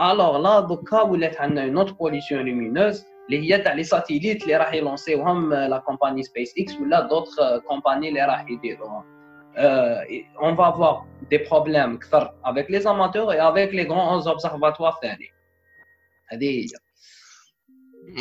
الوغ 0.00 0.38
لا 0.38 0.60
دوكا 0.60 1.00
ولات 1.02 1.40
عندنا 1.40 1.64
اون 1.64 1.78
اوت 1.78 1.98
بوليسيون 1.98 2.44
لومينوز 2.44 3.06
اللي 3.29 3.53
هي 3.53 3.57
تاع 3.57 3.73
لي 3.73 3.83
ساتيليت 3.83 4.43
اللي 4.43 4.57
راح 4.57 4.73
يلونسيوهم 4.73 5.53
لا 5.53 5.77
كومباني 5.77 6.23
سبيس 6.23 6.53
اكس 6.59 6.73
ولا 6.73 7.01
دوطخ 7.01 7.57
كومباني 7.67 8.09
اللي 8.09 8.25
راح 8.25 8.45
يديروهم 8.49 9.21
on 10.39 10.55
va 10.55 10.65
avoir 10.67 11.05
des 11.31 11.39
problèmes 11.39 11.99
كثر 11.99 12.33
avec 12.43 12.69
les 12.69 12.87
amateurs 12.87 13.33
et 13.33 13.39
avec 13.39 13.71
les 13.73 13.85
grands 13.85 14.25
observatoires 14.27 14.99
ثاني 15.01 15.29
هذه 16.31 16.49
هي 16.49 16.67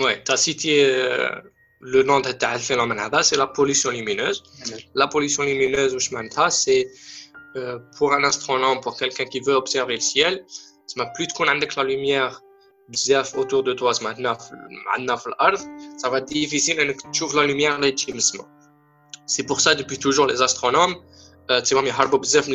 Ouais, 0.03 0.23
tu 0.25 0.31
as 0.33 0.37
cité 0.37 0.73
le 1.81 2.03
nom 2.03 2.21
de 2.21 2.29
ce 2.29 2.59
phénomène, 2.59 3.01
c'est 3.23 3.37
la 3.37 3.47
pollution 3.47 3.91
lumineuse. 3.91 4.43
La 4.95 5.09
pollution 5.09 5.43
lumineuse, 5.43 5.97
c'est 6.51 6.87
euh, 7.57 7.79
pour 7.97 8.13
un 8.13 8.23
astronome, 8.23 8.81
pour 8.81 8.97
quelqu'un 8.97 9.25
qui 9.25 9.41
veut 9.41 9.55
observer 9.55 9.95
le 9.95 10.01
ciel, 10.01 10.45
c'est 10.87 11.01
plus 11.15 11.27
de 11.27 11.49
avec 11.49 11.75
la 11.77 11.85
lumière 11.85 12.41
autour 13.37 13.63
de 13.63 13.73
toi, 13.73 13.95
ça 13.95 14.03
va 16.11 16.19
être 16.19 16.25
difficile 16.27 16.77
de 16.77 17.25
voir 17.25 17.45
la 17.45 17.47
lumière 17.47 17.79
C'est 19.27 19.47
pour 19.47 19.61
ça, 19.61 19.75
depuis 19.75 19.99
toujours, 19.99 20.27
les 20.27 20.43
astronomes, 20.43 20.97
euh, 21.51 21.61
c'est 21.65 21.75
même 21.75 21.87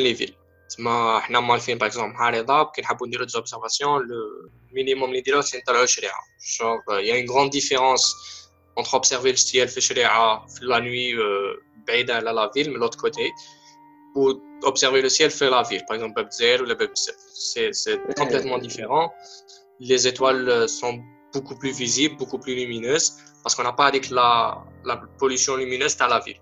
les 0.06 0.12
villes. 0.12 0.36
تما 0.68 1.20
حنا 1.20 1.40
مالفين 1.40 1.78
باغ 1.78 1.88
اكزومبل 1.88 2.12
نهار 2.12 2.34
يضرب 2.34 2.70
كي 2.74 2.82
نحبوا 2.82 3.06
نديرو 3.06 3.24
دوبزرفاسيون 3.24 4.02
لو 4.02 4.50
مينيموم 4.72 5.08
اللي 5.08 5.20
نديروه 5.20 5.40
سي 5.40 5.58
نطلعو 5.58 5.86
شريعه 5.86 6.20
جونغ 6.58 7.00
يا 7.00 7.20
اون 7.20 7.30
غروند 7.30 7.50
ديفيرونس 7.50 8.14
entre 8.80 8.94
observer 8.94 9.32
le 9.32 9.40
ciel 9.40 9.66
في 9.66 9.80
شريعه 9.80 10.46
في 10.46 10.64
لا 10.64 10.78
نوي 10.78 11.14
بعيده 11.86 12.14
على 12.14 12.30
لا 12.30 12.50
فيل 12.54 12.70
من 12.70 12.76
لوت 12.76 12.94
كوتي 12.94 13.30
ou 14.16 14.40
observer 14.70 15.02
le 15.02 15.10
ciel 15.10 15.30
fait 15.30 15.50
la 15.50 15.62
ville 15.62 15.84
par 15.88 15.96
exemple 15.96 16.14
باب 16.16 16.30
زير 16.30 16.62
ولا 16.62 16.74
باب 16.74 16.90
c'est 16.96 17.70
c'est 17.72 17.98
complètement 18.20 18.58
différent 18.58 19.10
les 19.80 20.06
étoiles 20.10 20.68
sont 20.68 20.96
beaucoup 21.34 21.56
plus 21.60 21.72
visibles 21.84 22.16
beaucoup 22.22 22.38
plus 22.44 22.54
lumineuses 22.54 23.08
parce 23.42 23.54
qu'on 23.54 23.66
n'a 23.70 23.76
pas 23.82 23.86
avec 23.92 24.04
la 24.10 24.30
la 24.90 24.96
pollution 25.20 25.52
lumineuse 25.62 25.96
à 26.00 26.08
la 26.08 26.20
ville 26.26 26.40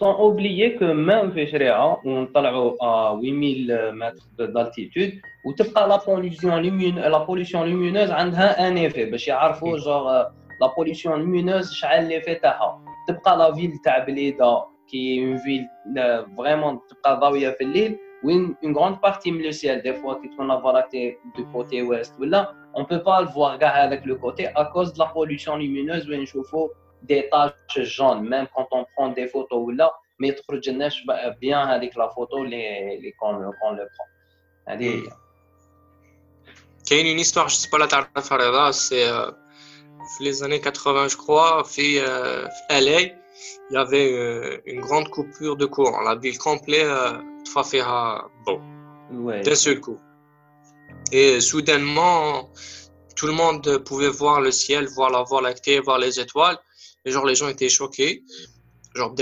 sans 0.00 0.18
oublier 0.20 0.76
que 0.76 0.84
même 0.84 1.30
في 1.32 1.46
شريعه 1.46 2.00
ونطلعوا 2.04 2.72
à 2.82 3.14
8000 3.20 3.92
متر 3.92 4.22
d'altitude 4.40 5.12
وتبقى 5.46 5.88
لا 5.88 5.98
pollution 5.98 6.58
lumineuse 6.62 7.08
la 7.08 7.20
pollution 7.26 7.64
lumineuse 7.64 8.10
عندها 8.10 8.68
ان 8.68 8.76
ايفي 8.76 9.04
باش 9.04 9.28
يعرفوا 9.28 9.78
جوغ 9.78 10.12
لا 10.60 10.68
pollution 10.78 11.10
lumineuse 11.10 11.72
شحال 11.72 12.08
ليفي 12.08 12.34
تاعها 12.34 12.84
تبقى 13.08 13.38
لا 13.38 13.54
فيل 13.54 13.72
تاع 13.84 13.98
بليده 13.98 14.64
كي 14.90 15.24
اون 15.24 15.36
فيل 15.36 15.66
فريمون 16.36 16.80
تبقى 16.90 17.20
ضاويه 17.20 17.50
في 17.50 17.64
الليل 17.64 17.98
ou 18.23 18.29
une, 18.31 18.73
grande 18.73 18.99
partie 19.01 19.31
du 19.31 19.53
ciel 19.53 19.81
des 19.81 19.93
fois 19.95 20.19
qui 20.21 20.29
tourne 20.31 20.47
la 20.47 20.87
du 20.91 21.17
mm. 21.35 21.51
côté 21.51 21.81
ouest. 21.81 22.13
Ou 22.19 22.25
là 22.25 22.53
on 22.73 22.85
peut 22.85 23.01
pas 23.01 23.21
le 23.21 23.27
voir 23.27 23.57
avec 23.61 24.05
le 24.05 24.15
côté 24.15 24.47
à 24.55 24.65
cause 24.65 24.93
de 24.93 24.99
la 24.99 25.07
pollution 25.07 25.57
lumineuse 25.57 26.07
ou 26.09 26.25
chauffe 26.25 26.71
des 27.03 27.29
taches 27.29 27.83
jaunes 27.83 28.27
même 28.27 28.47
quand 28.55 28.67
on 28.71 28.85
prend 28.95 29.09
des 29.09 29.27
photos. 29.27 29.59
Ou 29.59 29.71
là 29.71 29.91
mais 30.19 30.35
bien 31.39 31.61
avec 31.61 31.95
la 31.95 32.09
photo 32.09 32.43
les, 32.43 32.99
les 33.01 33.13
qu'on, 33.13 33.37
le 33.37 33.51
prend. 33.55 34.07
Allez. 34.65 35.03
Il 36.91 36.97
y 36.97 37.07
a 37.07 37.11
une 37.11 37.19
histoire, 37.19 37.49
je 37.49 37.55
ne 37.55 37.59
sais 37.59 37.69
pas 37.69 37.77
la 37.77 37.87
tarif, 37.87 38.09
c'est 38.73 39.07
euh, 39.07 39.31
les 40.19 40.43
années 40.43 40.59
80, 40.59 41.09
je 41.09 41.17
crois, 41.17 41.63
puis, 41.71 41.99
euh, 41.99 42.47
LA, 42.69 43.01
il 43.01 43.13
y 43.71 43.77
avait 43.77 44.11
euh, 44.11 44.57
une, 44.65 44.81
grande 44.81 45.07
coupure 45.09 45.55
de 45.55 45.67
courant. 45.67 46.01
La 46.01 46.15
ville 46.15 46.37
complète 46.39 46.87
fait 47.63 47.83
bon, 48.45 48.61
ouais. 49.11 49.41
d'un 49.41 49.55
seul 49.55 49.79
coup. 49.79 49.97
Et 51.11 51.41
soudainement, 51.41 52.49
tout 53.15 53.27
le 53.27 53.33
monde 53.33 53.79
pouvait 53.83 54.09
voir 54.09 54.41
le 54.41 54.51
ciel, 54.51 54.87
voir 54.87 55.09
la 55.09 55.23
voie 55.23 55.41
lactée, 55.41 55.79
voir 55.79 55.97
les 55.97 56.19
étoiles. 56.19 56.57
Et 57.05 57.11
genre, 57.11 57.25
les 57.25 57.35
gens 57.35 57.47
étaient 57.47 57.69
choqués. 57.69 58.23
Genre, 58.95 59.15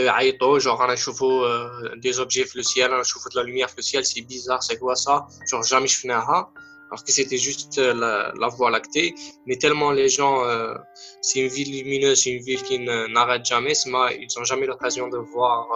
genre, 0.59 0.79
on 0.79 0.89
a 0.89 0.95
chauffé 0.95 1.25
euh, 1.25 1.95
des 1.97 2.19
objets 2.19 2.45
le 2.55 2.63
ciel, 2.63 2.89
on 2.91 2.99
a 2.99 3.03
chauffé 3.03 3.29
de 3.31 3.39
la 3.39 3.43
lumière 3.43 3.67
le 3.75 3.83
ciel, 3.83 4.05
c'est 4.05 4.21
bizarre, 4.21 4.63
c'est 4.63 4.77
quoi 4.77 4.95
ça? 4.95 5.27
Genre, 5.49 5.63
jamais 5.63 5.87
je 5.87 5.97
finis 5.97 6.13
alors 6.13 7.03
que 7.03 7.11
c'était 7.11 7.37
juste 7.37 7.77
euh, 7.79 7.93
la, 7.93 8.31
la, 8.39 8.47
voie 8.47 8.71
lactée. 8.71 9.13
Mais 9.45 9.57
tellement 9.57 9.91
les 9.91 10.07
gens, 10.07 10.45
euh, 10.45 10.73
c'est 11.21 11.39
une 11.41 11.49
ville 11.49 11.71
lumineuse, 11.71 12.23
c'est 12.23 12.31
une 12.31 12.43
ville 12.43 12.63
qui 12.63 12.79
n'arrête 12.79 13.45
jamais, 13.45 13.73
ils 13.73 14.27
n'ont 14.37 14.45
jamais 14.45 14.67
l'occasion 14.67 15.09
de 15.09 15.17
voir 15.17 15.67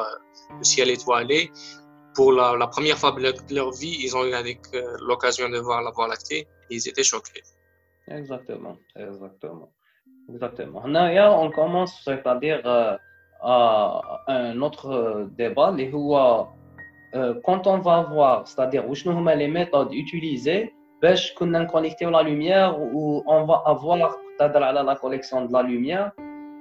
le 0.58 0.64
ciel 0.64 0.90
étoilé. 0.90 1.52
Pour 2.16 2.34
la, 2.34 2.68
première 2.68 2.98
fois 2.98 3.12
de 3.12 3.56
leur 3.56 3.72
vie, 3.72 3.98
ils 4.04 4.16
ont 4.16 4.26
eu 4.26 4.34
l'occasion 5.00 5.50
de 5.50 5.58
voir 5.60 5.82
la 5.82 5.92
voie 5.92 6.08
lactée 6.08 6.48
et 6.70 6.76
ils 6.76 6.88
étaient 6.88 7.04
choqués. 7.04 7.42
Exactement, 8.08 8.78
exactement. 8.96 9.72
Exactement. 10.30 10.82
on 10.84 11.52
commence, 11.52 12.02
c'est-à-dire, 12.04 12.62
euh, 12.66 12.98
à 13.42 14.24
un 14.28 14.62
autre 14.62 15.30
débat, 15.38 15.72
les 15.72 15.90
euh, 17.14 17.34
quand 17.44 17.68
on 17.68 17.80
va 17.80 18.04
voir, 18.04 18.48
c'est-à-dire 18.48 18.88
où 18.88 18.96
sont 18.96 19.24
les 19.26 19.48
méthodes 19.48 19.94
utilisées 19.94 20.74
pour 21.02 21.72
connecter 21.72 22.06
la 22.06 22.24
lumière 22.24 22.80
ou 22.80 23.24
on 23.26 23.46
va 23.46 23.64
avoir 23.66 24.16
la 24.40 24.96
collection 24.96 25.46
de 25.46 25.52
la 25.52 25.64
lumière 25.64 26.12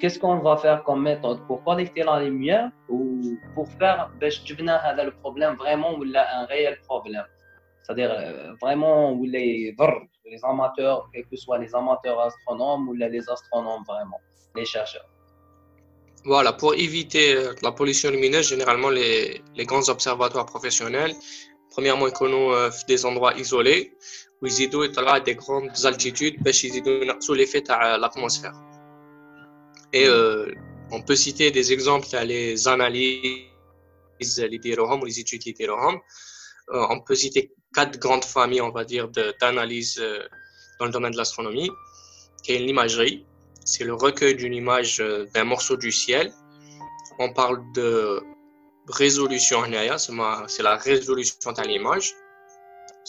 qu'est-ce 0.01 0.19
qu'on 0.19 0.39
va 0.39 0.57
faire 0.57 0.83
comme 0.83 1.03
méthode? 1.03 1.47
Pour 1.47 1.63
collecter 1.63 2.03
la 2.03 2.21
lumière 2.21 2.71
ou 2.89 3.37
pour 3.55 3.69
faire 3.79 4.11
le 4.21 5.11
problème 5.21 5.55
vraiment 5.57 5.95
ou 5.99 6.05
un 6.05 6.45
réel 6.47 6.79
problème. 6.89 7.27
C'est-à-dire 7.83 8.11
euh, 8.13 8.55
vraiment 8.61 9.13
où 9.13 9.25
les 9.25 9.75
les 10.33 10.45
amateurs 10.45 11.09
quels 11.13 11.27
que 11.27 11.37
soient 11.37 11.59
les 11.59 11.75
amateurs 11.75 12.21
astronomes 12.21 12.89
ou 12.89 12.95
les 12.95 13.25
astronomes 13.29 13.85
vraiment 13.87 14.21
les 14.57 14.65
chercheurs. 14.65 15.09
Voilà, 16.25 16.53
pour 16.53 16.75
éviter 16.75 17.35
euh, 17.35 17.55
la 17.63 17.73
pollution 17.73 18.11
lumineuse, 18.11 18.49
généralement 18.49 18.91
les, 18.91 19.43
les 19.55 19.65
grands 19.65 19.89
observatoires 19.89 20.47
professionnels, 20.47 21.15
premièrement, 21.71 22.07
ils 22.07 22.13
connaissent 22.13 22.83
euh, 22.83 22.87
des 22.87 23.07
endroits 23.07 23.35
isolés 23.35 23.95
où 24.43 24.47
ils 24.47 24.77
ont 24.77 25.19
des 25.25 25.35
grandes 25.35 25.71
altitudes 25.85 26.37
parce 26.45 26.59
qu'ils 26.59 26.83
sous 27.21 27.35
l'effet 27.35 27.63
de 27.63 28.01
l'atmosphère. 28.01 28.53
Et 29.93 30.07
euh, 30.07 30.53
on 30.91 31.03
peut 31.03 31.17
citer 31.17 31.51
des 31.51 31.73
exemples, 31.73 32.07
les 32.25 32.69
analyses, 32.69 33.47
les 34.21 34.79
ou 34.79 35.05
les 35.05 35.21
études 35.21 35.43
euh, 36.73 36.87
on 36.91 37.01
peut 37.01 37.15
citer 37.15 37.53
quatre 37.75 37.99
grandes 37.99 38.25
familles, 38.25 38.61
on 38.61 38.71
va 38.71 38.85
dire, 38.85 39.09
d'analyses 39.41 40.01
dans 40.79 40.87
le 40.87 40.93
domaine 40.93 41.13
de 41.13 41.17
l'astronomie, 41.17 41.71
qui 42.43 42.53
est 42.53 42.59
l'imagerie, 42.59 43.27
c'est 43.65 43.85
le 43.85 43.95
recueil 43.95 44.35
d'une 44.35 44.55
image 44.55 45.01
euh, 45.01 45.27
d'un 45.35 45.45
morceau 45.45 45.77
du 45.77 45.93
ciel. 45.93 46.33
On 47.19 47.33
parle 47.33 47.61
de 47.75 48.21
résolution, 48.89 49.63
c'est 50.49 50.63
la 50.63 50.77
résolution 50.77 51.53
de 51.53 51.63
l'image. 51.63 52.15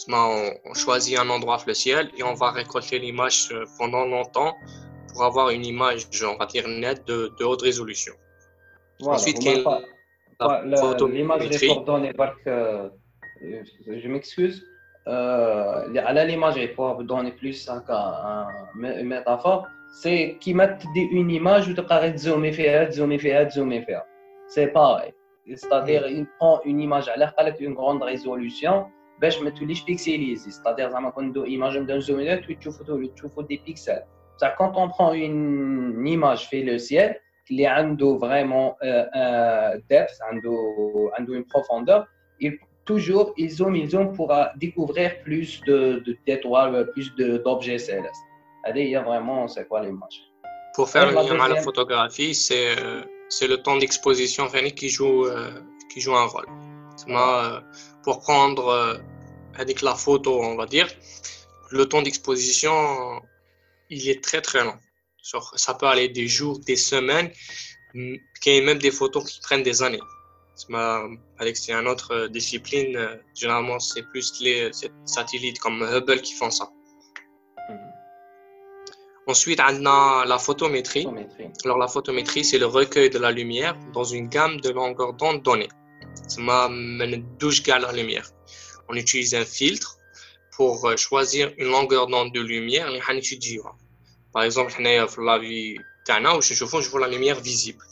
On 0.08 0.74
choisit 0.74 1.18
un 1.18 1.28
endroit 1.30 1.62
le 1.66 1.74
ciel 1.74 2.10
et 2.16 2.22
on 2.22 2.34
va 2.34 2.50
récolter 2.50 2.98
l'image 2.98 3.48
euh, 3.52 3.64
pendant 3.78 4.04
longtemps 4.04 4.54
pour 5.12 5.24
avoir 5.24 5.50
une 5.50 5.64
image, 5.64 6.06
on 6.24 6.36
va 6.36 6.46
dire, 6.46 6.66
nette 6.68 7.06
de, 7.06 7.44
haute 7.44 7.62
résolution. 7.62 8.14
Ensuite, 9.02 9.38
l'image 9.42 9.82
est 11.50 11.66
coordonnée 11.66 12.12
par 12.12 12.34
que, 12.42 12.90
je 13.40 14.08
m'excuse, 14.08 14.64
euh, 15.08 15.88
l'image, 16.24 16.56
il 16.56 16.68
faut 16.74 17.02
donner 17.02 17.32
plus 17.32 17.68
une 17.68 19.08
métaphore 19.08 19.66
c'est 19.92 20.38
qui 20.40 20.54
mettent 20.54 20.84
une 20.94 21.30
image 21.30 21.68
où 21.68 21.74
tu 21.74 21.82
peux 21.82 22.16
zoomer 22.16 22.52
faire, 22.52 22.90
zoomer 22.90 23.18
faire, 23.18 23.50
zoomer 23.50 23.82
faire. 23.82 24.02
C'est 24.48 24.68
pareil. 24.68 25.12
C'est-à-dire, 25.46 26.06
il 26.08 26.26
prend 26.38 26.60
une 26.64 26.80
image 26.80 27.08
à 27.08 27.16
l'air 27.16 27.34
avec 27.36 27.60
une 27.60 27.74
grande 27.74 28.02
résolution, 28.02 28.86
ben 29.20 29.30
je 29.30 29.42
mets 29.44 29.52
tous 29.52 29.66
les 29.66 29.74
pixelisé. 29.74 30.50
C'est-à-dire, 30.50 30.90
quand 30.90 31.12
on 31.16 31.44
image 31.44 31.74
d'un 31.74 32.00
zoomer, 32.00 32.40
tu 32.40 32.56
vois 33.34 33.44
des 33.44 33.58
pixels. 33.58 34.06
Quand 34.58 34.72
on 34.76 34.88
prend 34.88 35.12
une 35.12 36.06
image 36.06 36.48
fait 36.48 36.62
le 36.62 36.78
ciel, 36.78 37.20
qui 37.46 37.66
a 37.66 37.82
vraiment 37.82 38.76
euh, 38.82 39.04
un 39.12 39.78
depth, 39.90 40.18
une 41.28 41.44
profondeur, 41.44 42.06
il, 42.40 42.58
toujours, 42.84 43.32
ils 43.36 43.50
zoom, 43.50 43.76
ils 43.76 43.90
zoom 43.90 44.12
pour 44.12 44.32
découvrir 44.56 45.20
plus 45.22 45.60
d'étoiles, 46.26 46.72
de, 46.72 46.82
plus 46.84 47.14
d'objets 47.16 47.78
célestes. 47.78 48.26
Y 48.74 48.96
a 48.96 49.02
vraiment, 49.02 49.48
c'est 49.48 49.66
quoi 49.66 49.82
l'image? 49.82 50.32
Pour 50.74 50.88
faire 50.88 51.06
le 51.06 51.14
lien 51.14 51.40
à 51.40 51.48
la 51.48 51.60
photographie, 51.60 52.34
c'est 52.34 52.78
euh, 52.78 53.02
c'est 53.28 53.48
le 53.48 53.58
temps 53.58 53.76
d'exposition 53.76 54.46
qui 54.74 54.88
joue, 54.88 55.24
euh, 55.26 55.50
qui 55.90 56.00
joue 56.00 56.14
un 56.14 56.26
rôle. 56.26 56.46
Euh, 57.08 57.60
pour 58.04 58.20
prendre 58.20 59.00
avec 59.58 59.82
la 59.82 59.94
photo, 59.94 60.40
on 60.40 60.56
va 60.56 60.66
dire, 60.66 60.88
le 61.70 61.86
temps 61.86 62.02
d'exposition, 62.02 62.72
il 63.92 64.08
est 64.08 64.22
très 64.24 64.40
très 64.40 64.64
long. 64.64 64.78
Ça 65.56 65.74
peut 65.74 65.86
aller 65.86 66.08
des 66.08 66.26
jours, 66.26 66.58
des 66.60 66.76
semaines, 66.76 67.30
même 67.94 68.78
des 68.78 68.90
photos 68.90 69.24
qui 69.30 69.40
prennent 69.40 69.62
des 69.62 69.82
années. 69.82 70.00
C'est 70.54 71.72
une 71.72 71.88
autre 71.88 72.26
discipline. 72.28 72.98
Généralement, 73.34 73.78
c'est 73.78 74.02
plus 74.02 74.40
les 74.40 74.70
satellites 75.04 75.58
comme 75.58 75.82
Hubble 75.82 76.20
qui 76.22 76.34
font 76.34 76.50
ça. 76.50 76.68
Ensuite, 79.28 79.60
on 79.60 79.86
a 79.86 80.24
la 80.26 80.38
photométrie. 80.38 81.06
Alors, 81.64 81.78
la 81.78 81.86
photométrie, 81.86 82.44
c'est 82.44 82.58
le 82.58 82.66
recueil 82.66 83.08
de 83.08 83.18
la 83.18 83.30
lumière 83.30 83.78
dans 83.92 84.04
une 84.04 84.28
gamme 84.28 84.60
de 84.60 84.70
longueur 84.70 85.12
d'onde 85.14 85.42
donnée. 85.42 85.68
M'a 86.38 86.68
douche 87.38 87.64
la 87.66 87.92
lumière. 87.92 88.28
On 88.88 88.94
utilise 88.94 89.34
un 89.34 89.44
filtre 89.44 89.96
pour 90.56 90.86
euh, 90.86 90.96
choisir 90.96 91.52
une 91.56 91.68
longueur 91.68 92.08
d'onde 92.08 92.32
de 92.32 92.40
lumière 92.40 92.88
Par 94.32 94.42
exemple, 94.42 94.72
vie 95.38 95.76
je 96.80 96.88
vois 96.90 97.00
la 97.00 97.08
lumière 97.08 97.40
visible. 97.40 97.84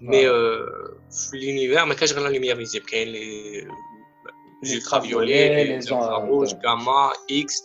Mais 0.00 0.26
euh, 0.26 0.66
l'univers, 1.32 1.86
mais 1.86 1.94
la 2.20 2.30
lumière 2.30 2.56
visible, 2.56 2.86
les, 2.92 3.66
ultraviolets, 4.62 5.64
les 5.64 5.92
infrarouges, 5.92 6.54
gamma, 6.58 7.12
X, 7.28 7.62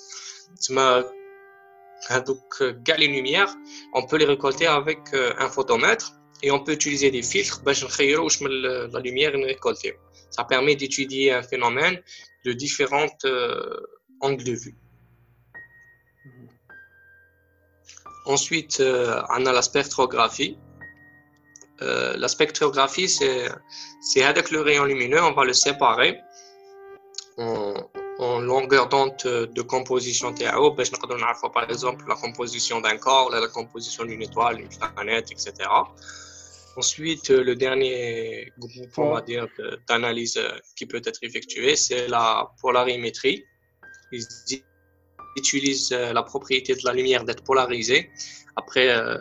donc, 2.25 2.41
euh, 2.61 2.73
les 2.97 3.07
lumières, 3.07 3.53
on 3.93 4.05
peut 4.05 4.17
les 4.17 4.25
récolter 4.25 4.67
avec 4.67 4.99
euh, 5.13 5.33
un 5.39 5.49
photomètre 5.49 6.13
et 6.43 6.51
on 6.51 6.59
peut 6.63 6.73
utiliser 6.73 7.11
des 7.11 7.21
filtres 7.21 7.61
pour 8.37 8.49
la 8.49 8.99
lumière 8.99 9.33
récoltée. 9.33 9.95
Ça 10.31 10.43
permet 10.43 10.75
d'étudier 10.75 11.31
un 11.31 11.43
phénomène 11.43 12.01
de 12.45 12.53
différents 12.53 13.15
euh, 13.25 13.79
angles 14.21 14.43
de 14.43 14.53
vue. 14.53 14.75
Ensuite, 18.25 18.81
on 18.81 19.45
a 19.45 19.51
la 19.51 19.61
spectrographie. 19.61 20.57
la 21.81 22.27
spectrographie, 22.27 23.09
c'est 23.09 24.23
avec 24.23 24.51
le 24.51 24.61
rayon 24.61 24.85
lumineux, 24.85 25.21
on 25.23 25.33
va 25.33 25.45
le 25.45 25.53
séparer 25.53 26.19
en 27.37 28.39
longueur 28.39 28.87
d'onde 28.87 29.15
de 29.23 29.61
composition 29.63 30.33
TAO, 30.33 30.71
ben, 30.71 30.85
par 31.53 31.69
exemple 31.69 32.05
la 32.07 32.15
composition 32.15 32.79
d'un 32.81 32.97
corps, 32.97 33.31
la 33.31 33.47
composition 33.47 34.05
d'une 34.05 34.21
étoile, 34.21 34.57
d'une 34.57 34.69
planète, 34.95 35.31
etc. 35.31 35.53
Ensuite, 36.77 37.29
le 37.29 37.55
dernier 37.55 38.51
groupe, 38.59 38.97
on 38.97 39.13
va 39.13 39.21
dire, 39.21 39.47
d'analyse 39.87 40.39
qui 40.75 40.85
peut 40.85 41.01
être 41.03 41.19
effectué, 41.23 41.75
c'est 41.75 42.07
la 42.07 42.51
polarimétrie. 42.61 43.43
Ils 44.11 44.25
utilisent 45.35 45.91
la 45.91 46.23
propriété 46.23 46.73
de 46.73 46.81
la 46.85 46.93
lumière 46.93 47.23
d'être 47.23 47.43
polarisée 47.43 48.09
après 48.55 48.89
euh, 48.89 49.17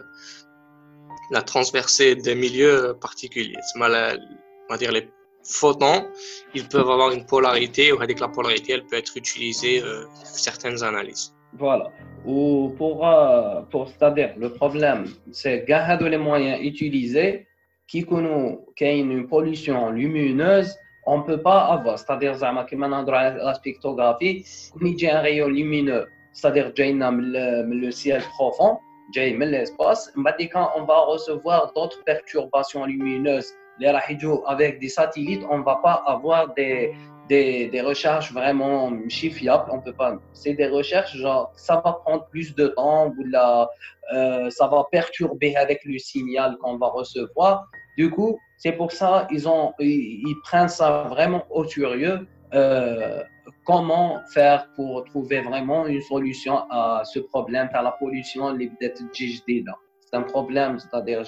la 1.30 1.42
transversée 1.42 2.14
des 2.14 2.34
milieux 2.34 2.96
particuliers. 3.00 3.60
Va 3.78 4.76
dire 4.78 4.92
les 4.92 5.08
photons, 5.42 6.06
ils 6.54 6.68
peuvent 6.68 6.88
avoir 6.88 7.10
une 7.10 7.26
polarité, 7.26 7.92
ou 7.92 8.00
avec 8.00 8.20
la 8.20 8.28
polarité, 8.28 8.74
elle 8.74 8.84
peut 8.84 8.96
être 8.96 9.16
utilisée 9.16 9.82
euh, 9.82 10.04
certaines 10.22 10.82
analyses. 10.84 11.34
Voilà. 11.58 11.90
Ou 12.24 12.72
pour, 12.78 13.04
euh, 13.04 13.62
pour 13.62 13.88
c'est-à-dire, 13.88 14.34
le 14.36 14.52
problème, 14.52 15.06
c'est 15.32 15.64
que 15.64 16.04
les 16.04 16.18
moyens 16.18 16.60
utilisés, 16.62 17.48
qui 17.88 18.04
connaissent 18.04 18.58
une 18.80 19.26
pollution 19.26 19.90
lumineuse, 19.90 20.76
on 21.06 21.18
ne 21.18 21.22
peut 21.22 21.40
pas 21.40 21.60
avoir. 21.66 21.98
C'est-à-dire, 21.98 22.36
maintenant, 22.52 23.02
dans 23.02 23.12
la 23.12 23.54
spectrographie, 23.54 24.44
quand 24.72 24.86
il 24.86 25.00
y 25.00 25.06
a 25.08 25.18
un 25.18 25.20
rayon 25.20 25.48
lumineux, 25.48 26.06
c'est-à-dire, 26.32 26.72
le 26.76 27.90
ciel 27.90 28.22
profond, 28.36 28.78
l'espace, 29.14 30.12
on 30.16 30.84
va 30.84 30.98
recevoir 31.00 31.72
d'autres 31.74 32.02
perturbations 32.04 32.84
lumineuses 32.84 33.52
les 33.80 33.90
radios 33.90 34.44
avec 34.46 34.78
des 34.78 34.88
satellites, 34.88 35.42
on 35.50 35.58
ne 35.58 35.64
va 35.64 35.76
pas 35.76 36.02
avoir 36.06 36.52
des, 36.54 36.92
des, 37.28 37.80
recherches 37.80 38.32
vraiment 38.32 38.92
fiables. 39.08 39.70
On 39.72 39.80
peut 39.80 39.92
pas. 39.92 40.16
C'est 40.32 40.54
des 40.54 40.66
recherches, 40.66 41.16
genre, 41.16 41.50
ça 41.56 41.80
va 41.84 41.94
prendre 42.04 42.26
plus 42.26 42.54
de 42.54 42.68
temps, 42.68 43.08
ou 43.08 43.24
la, 43.24 43.68
euh, 44.14 44.50
ça 44.50 44.66
va 44.66 44.84
perturber 44.90 45.56
avec 45.56 45.80
le 45.84 45.98
signal 45.98 46.56
qu'on 46.58 46.76
va 46.76 46.88
recevoir. 46.88 47.66
Du 47.96 48.10
coup, 48.10 48.38
c'est 48.56 48.72
pour 48.72 48.92
ça 48.92 49.26
ils 49.30 49.48
ont, 49.48 49.72
ils, 49.78 50.36
prennent 50.44 50.68
ça 50.68 51.04
vraiment 51.08 51.44
au 51.50 51.64
sérieux. 51.64 52.26
Euh, 52.52 53.22
comment 53.64 54.20
faire 54.32 54.68
pour 54.74 55.04
trouver 55.04 55.40
vraiment 55.40 55.86
une 55.86 56.00
solution 56.02 56.58
à 56.70 57.02
ce 57.04 57.20
problème 57.20 57.68
par 57.70 57.82
la 57.82 57.92
pollution 57.92 58.56
C'est 58.58 60.16
un 60.16 60.22
problème, 60.22 60.78
c'est-à-dire 60.78 61.24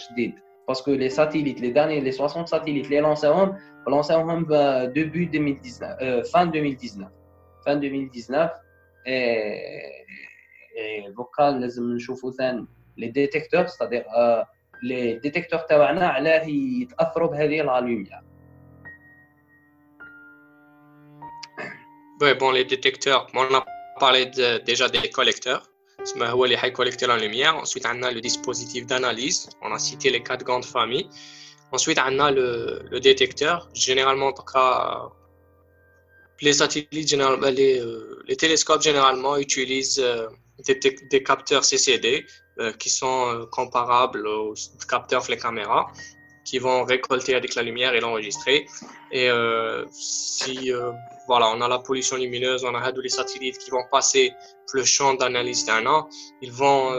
parce 0.66 0.82
que 0.82 0.90
les 0.90 1.10
satellites, 1.10 1.60
les 1.60 1.72
derniers, 1.72 2.00
les 2.00 2.12
60 2.12 2.48
satellites, 2.48 2.88
les 2.88 3.00
lancés 3.00 3.26
en 3.26 3.54
début 4.94 5.26
2019, 5.26 5.96
euh, 6.00 6.24
fin 6.24 6.46
2019. 6.46 7.08
Fin 7.64 7.76
2019. 7.76 8.50
Et, 9.06 10.04
et 10.76 11.04
vocal, 11.14 11.68
les 12.96 13.08
détecteurs, 13.08 13.68
c'est-à-dire 13.68 14.04
euh, 14.16 14.42
les 14.83 15.19
détecteurs 15.19 15.67
تاعنا 15.69 16.07
علاه 16.07 16.47
يتاثروا 16.47 17.27
بهذه 17.27 17.63
la 17.63 17.81
lumière 17.81 18.23
Oui, 22.19 22.33
bon, 22.33 22.51
les 22.51 22.65
détecteurs, 22.65 23.27
on 23.35 23.53
a 23.53 23.63
parlé 23.99 24.25
déjà 24.65 24.89
des 24.89 25.09
collecteurs. 25.09 25.63
C'est 26.03 26.17
les 26.17 26.73
collecter 26.73 27.05
la 27.05 27.17
lumière. 27.17 27.55
Ensuite, 27.57 27.85
on 27.85 28.01
a 28.01 28.11
le 28.11 28.21
dispositif 28.21 28.87
d'analyse. 28.87 29.49
On 29.61 29.71
a 29.71 29.77
cité 29.77 30.09
les 30.09 30.23
quatre 30.23 30.43
grandes 30.43 30.65
familles. 30.65 31.09
Ensuite, 31.71 31.99
on 32.03 32.19
a 32.19 32.31
le, 32.31 32.81
le 32.89 32.99
détecteur. 32.99 33.69
Généralement, 33.73 34.27
en 34.27 34.33
tout 34.33 34.49
cas, 34.53 35.09
les 36.41 36.53
satellites, 36.53 37.07
généralement, 37.07 37.49
les, 37.49 37.79
euh, 37.79 38.23
les 38.27 38.35
télescopes, 38.35 38.81
généralement, 38.81 39.37
utilisent 39.37 39.99
euh, 39.99 40.27
des, 40.65 40.79
des, 41.11 41.23
capteurs 41.23 41.63
CCD 41.63 42.23
euh, 42.23 42.40
qui 42.78 42.90
sont 42.90 43.46
comparables 43.50 44.26
aux 44.26 44.54
capteurs 44.88 45.24
les 45.28 45.38
caméras 45.38 45.86
qui 46.44 46.58
vont 46.58 46.84
récolter 46.84 47.36
avec 47.36 47.54
la 47.54 47.62
lumière 47.62 47.94
et 47.94 48.00
l'enregistrer. 48.00 48.66
Et 49.12 49.28
si 49.92 50.72
voilà, 51.28 51.48
on 51.50 51.60
a 51.60 51.68
la 51.68 51.78
pollution 51.78 52.16
lumineuse, 52.16 52.64
on 52.64 52.74
a 52.74 52.90
les 52.90 53.08
satellites 53.08 53.58
qui 53.58 53.70
vont 53.70 53.84
passer 53.90 54.32
le 54.72 54.84
champ 54.84 55.14
d'analyse 55.14 55.64
d'un 55.66 55.86
an, 55.86 56.08
ils 56.40 56.52
vont 56.52 56.90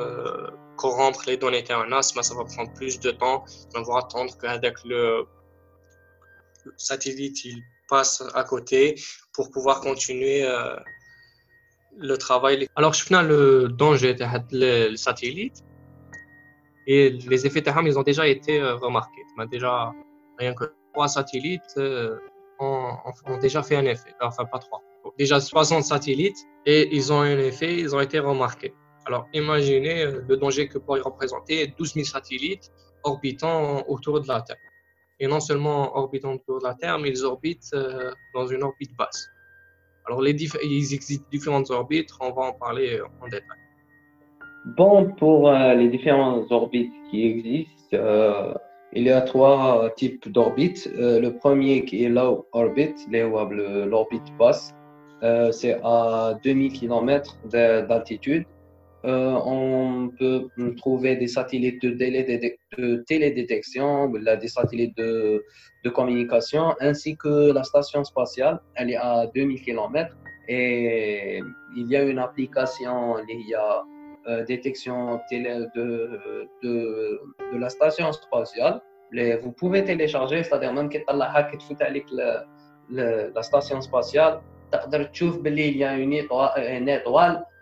corrompre 0.77 1.23
les 1.27 1.37
données 1.37 1.63
d'un 1.63 1.91
an, 1.91 2.01
ça 2.01 2.33
va 2.35 2.45
prendre 2.45 2.71
plus 2.73 2.99
de 2.99 3.11
temps. 3.11 3.43
On 3.75 3.81
va 3.83 3.99
attendre 3.99 4.37
qu'avec 4.37 4.75
le 4.85 5.25
satellite, 6.77 7.43
il 7.45 7.61
passe 7.89 8.23
à 8.33 8.43
côté 8.43 8.95
pour 9.33 9.51
pouvoir 9.51 9.81
continuer 9.81 10.43
euh, 10.43 10.75
le 11.97 12.17
travail. 12.17 12.67
Alors, 12.75 12.93
je 12.93 13.13
le 13.13 13.67
danger 13.67 14.13
de 14.13 14.95
satellite 14.95 15.63
et 16.87 17.11
les 17.11 17.45
effets 17.45 17.61
de 17.61 17.87
ils 17.87 17.97
ont 17.97 18.03
déjà 18.03 18.27
été 18.27 18.59
euh, 18.59 18.75
remarqués. 18.75 19.23
déjà, 19.51 19.93
rien 20.37 20.53
que 20.53 20.65
trois 20.93 21.07
satellites 21.07 21.61
euh, 21.77 22.17
ont, 22.59 22.91
ont, 23.25 23.37
déjà 23.37 23.63
fait 23.63 23.75
un 23.75 23.85
effet. 23.85 24.13
Enfin, 24.21 24.45
pas 24.45 24.59
trois. 24.59 24.81
Déjà 25.17 25.39
60 25.39 25.83
satellites 25.83 26.37
et 26.65 26.95
ils 26.95 27.11
ont 27.11 27.21
un 27.21 27.37
effet, 27.37 27.77
ils 27.77 27.95
ont 27.95 27.99
été 27.99 28.19
remarqués. 28.19 28.73
Alors, 29.05 29.27
imaginez 29.33 30.05
le 30.05 30.37
danger 30.37 30.67
que 30.67 30.77
pourrait 30.77 31.01
représenter 31.01 31.73
12 31.77 31.93
000 31.93 32.05
satellites 32.05 32.71
orbitant 33.03 33.83
autour 33.87 34.21
de 34.21 34.27
la 34.27 34.41
Terre 34.41 34.57
et 35.19 35.27
non 35.27 35.39
seulement 35.39 35.97
orbitant 35.97 36.33
autour 36.33 36.59
de 36.59 36.65
la 36.65 36.73
Terre, 36.73 36.99
mais 36.99 37.09
ils 37.09 37.23
orbitent 37.23 37.71
euh, 37.73 38.11
dans 38.33 38.47
une 38.47 38.63
orbite 38.63 38.95
basse. 38.97 39.29
Alors, 40.05 40.21
les 40.21 40.31
il 40.31 40.73
existe 40.93 41.31
différentes 41.31 41.69
orbites, 41.71 42.09
on 42.19 42.31
va 42.31 42.43
en 42.43 42.53
parler 42.53 42.99
en 43.21 43.27
détail. 43.27 43.57
Bon, 44.77 45.11
pour 45.17 45.49
euh, 45.49 45.73
les 45.73 45.89
différentes 45.89 46.51
orbites 46.51 46.93
qui 47.09 47.25
existent, 47.25 47.71
euh, 47.93 48.53
il 48.93 49.03
y 49.03 49.11
a 49.11 49.21
trois 49.21 49.89
types 49.95 50.29
d'orbites. 50.31 50.89
le 50.95 51.29
premier 51.29 51.83
qui 51.83 52.03
est 52.03 52.09
low 52.09 52.45
orbit, 52.51 52.93
l'orbite 53.09 54.37
basse, 54.37 54.73
c'est 55.51 55.79
à 55.83 56.37
2000 56.43 56.73
km 56.73 57.37
d'altitude. 57.49 58.45
Euh, 59.05 59.37
on 59.45 60.11
peut 60.17 60.47
trouver 60.77 61.17
des 61.17 61.27
satellites 61.27 61.81
de, 61.81 63.03
télédétection, 63.05 64.09
des 64.09 64.47
satellites 64.47 64.95
de, 64.95 65.43
communication, 65.93 66.73
ainsi 66.79 67.17
que 67.17 67.51
la 67.51 67.63
station 67.63 68.03
spatiale. 68.05 68.61
Elle 68.75 68.91
est 68.91 68.95
à 68.95 69.27
2000 69.35 69.61
km 69.61 70.15
et 70.47 71.41
il 71.75 71.87
y 71.87 71.97
a 71.97 72.03
une 72.03 72.19
application, 72.19 73.17
il 73.27 73.49
y 73.49 73.55
a 73.55 73.83
euh, 74.27 74.45
détection 74.45 75.19
télé 75.29 75.65
de, 75.75 76.47
de, 76.63 77.19
la 77.57 77.69
station 77.69 78.09
spatiale. 78.13 78.79
vous 79.41 79.51
pouvez 79.51 79.83
télécharger, 79.83 80.43
c'est-à-dire 80.43 80.71
même 80.71 80.87
que 80.87 80.97
avec 81.83 82.05
la, 82.11 82.45
la 82.89 83.43
station 83.43 83.81
spatiale, 83.81 84.39
il 85.67 85.77
y 85.77 85.83
a 85.83 85.97
une 85.97 86.13
étoile 86.13 86.51
les, 86.87 86.87
elle 86.87 87.52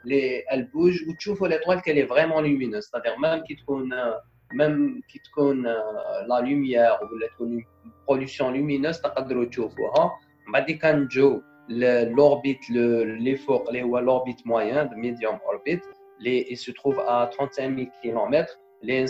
bouge 0.73 1.05
ou 1.09 1.15
tu 1.19 1.33
vois 1.35 1.49
l'étoile 1.49 1.83
qu'elle 1.83 1.99
est 1.99 2.11
vraiment 2.15 2.41
lumineuse 2.41 2.89
c'est-à-dire 2.89 3.19
même 3.19 3.43
qui 3.45 3.57
même 4.55 5.01
qui 5.09 5.21
la 6.31 6.41
lumière 6.41 6.99
ou 7.03 7.17
la 7.17 7.29
pollution 8.07 8.51
lumineuse 8.51 9.01
تقدروا 9.01 9.45
تشوفوها 9.45 10.12
بعد 10.53 10.71
كان 10.71 11.09
جو 11.09 11.43
l'orbite 11.69 12.69
l'effort 12.69 13.65
l'orbite 13.73 14.45
moyen 14.45 14.85
de 14.85 14.95
medium 14.95 15.39
orbit 15.49 15.81
les, 16.21 16.47
il 16.49 16.57
se 16.57 16.71
trouve 16.71 17.01
à 17.01 17.29
35 17.33 17.77
000 17.77 17.91
km 18.03 18.59
les 18.83 19.01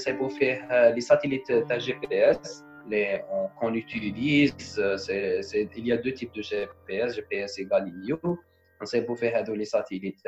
les 0.94 1.00
satellites 1.00 1.50
de 1.50 1.78
GPS 1.78 2.64
les, 2.88 3.20
qu'on 3.58 3.74
utilise 3.74 4.54
c'est, 4.96 5.68
il 5.76 5.86
y 5.86 5.92
a 5.92 5.98
deux 5.98 6.12
types 6.12 6.34
de 6.34 6.42
GPS 6.42 7.16
GPS 7.16 7.58
et 7.58 7.66
Galileo 7.66 8.38
on 8.80 8.86
sait 8.86 9.02
pour 9.02 9.18
faire 9.18 9.44
les 9.52 9.64
satellites 9.64 10.22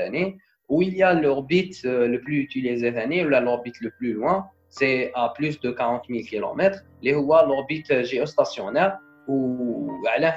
où 0.69 0.82
il 0.82 0.95
y 0.95 1.04
a 1.04 1.13
l'orbite 1.13 1.82
euh, 1.86 2.08
le 2.08 2.19
plus 2.21 2.38
utilisé 2.38 2.91
l'année, 2.91 3.26
ou 3.26 3.30
l'orbite 3.30 3.80
le 3.82 3.91
plus 3.91 4.13
loin, 4.13 4.47
c'est 4.69 5.12
à 5.13 5.32
plus 5.36 5.60
de 5.60 5.71
40 5.71 6.04
000 6.10 6.23
km. 6.23 6.80
L'orbite 7.04 8.04
géostationnaire, 8.04 8.97
ou 9.28 9.91
la 10.19 10.36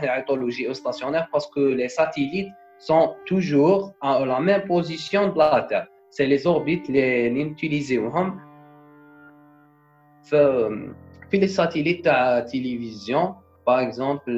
géostationnaire 0.50 1.28
parce 1.32 1.48
que 1.48 1.60
les 1.60 1.88
satellites 1.88 2.52
sont 2.78 3.14
toujours 3.24 3.92
à 4.00 4.24
la 4.24 4.40
même 4.40 4.64
position 4.64 5.32
de 5.32 5.38
la 5.38 5.66
Terre. 5.68 5.86
C'est 6.10 6.26
les 6.26 6.46
orbites 6.46 6.88
les, 6.88 7.30
les 7.30 7.40
utilisées. 7.42 8.00
les 11.32 11.48
satellites 11.48 12.04
de 12.04 12.50
télévision, 12.50 13.34
par 13.68 13.80
exemple 13.80 14.30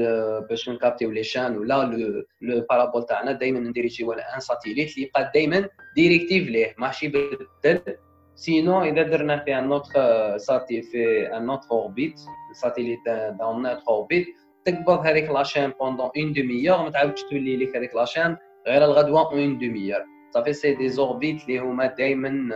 باش 0.49 0.69
نكابتيو 0.69 1.11
لي 1.11 1.23
شان 1.23 1.57
ولا 1.57 1.85
لو 1.85 2.25
لو 2.41 2.67
بارابول 2.71 3.07
تاعنا 3.07 3.33
دائما 3.33 3.61
نديريجيو 3.61 4.13
ان 4.13 4.41
ساتيليت 4.41 4.95
اللي 4.95 5.07
يبقى 5.07 5.31
دائما 5.35 5.69
ديريكتيف 5.97 6.49
ليه. 6.49 6.75
ماشي 6.79 7.07
يبدل 7.07 7.97
سينو 8.35 8.83
إذا 8.83 9.03
درنا 9.03 9.45
في 9.45 9.59
ان 9.59 9.73
اوتر 9.73 10.39
ساتي 10.39 10.83
في 10.83 11.27
ان 11.37 11.51
اوتر 11.51 11.71
اوربيت 11.71 12.21
ساتيليت 12.53 12.99
دون 13.41 13.63
نوتر 13.63 13.83
اوربيت 13.89 14.27
تقبض 14.65 15.07
هذيك 15.07 15.31
لاشين 15.31 15.71
بوندون 15.71 16.11
اون 16.17 16.33
دومي 16.33 16.71
اور 16.71 16.83
ما 16.83 16.91
تعاودش 16.91 17.23
تولي 17.23 17.57
لك 17.57 17.77
هذيك 17.77 17.95
لاشين 17.95 18.37
غير 18.67 18.85
الغدوة 18.85 19.33
اون 19.33 19.59
دومي 19.59 19.95
اور 19.95 20.03
صافي 20.35 20.53
سي 20.53 20.75
دي 20.75 20.89
زوربيت 20.89 21.43
اللي 21.45 21.59
هما 21.59 21.87
دائما 21.87 22.49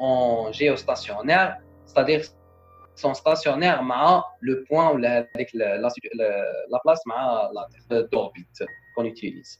اون 0.00 0.50
جيوستاسيونير 0.50 1.54
ستادير 1.86 2.22
sont 2.97 3.13
stationnaires 3.13 3.81
مع 3.81 4.23
le 4.41 4.63
point 4.63 4.91
ou 4.93 4.97
la, 4.97 5.25
la, 5.53 5.77
la, 5.77 6.79
place 6.83 7.01
مع 7.07 7.49
d'orbite 8.11 8.63
qu'on 8.95 9.05
utilise. 9.05 9.59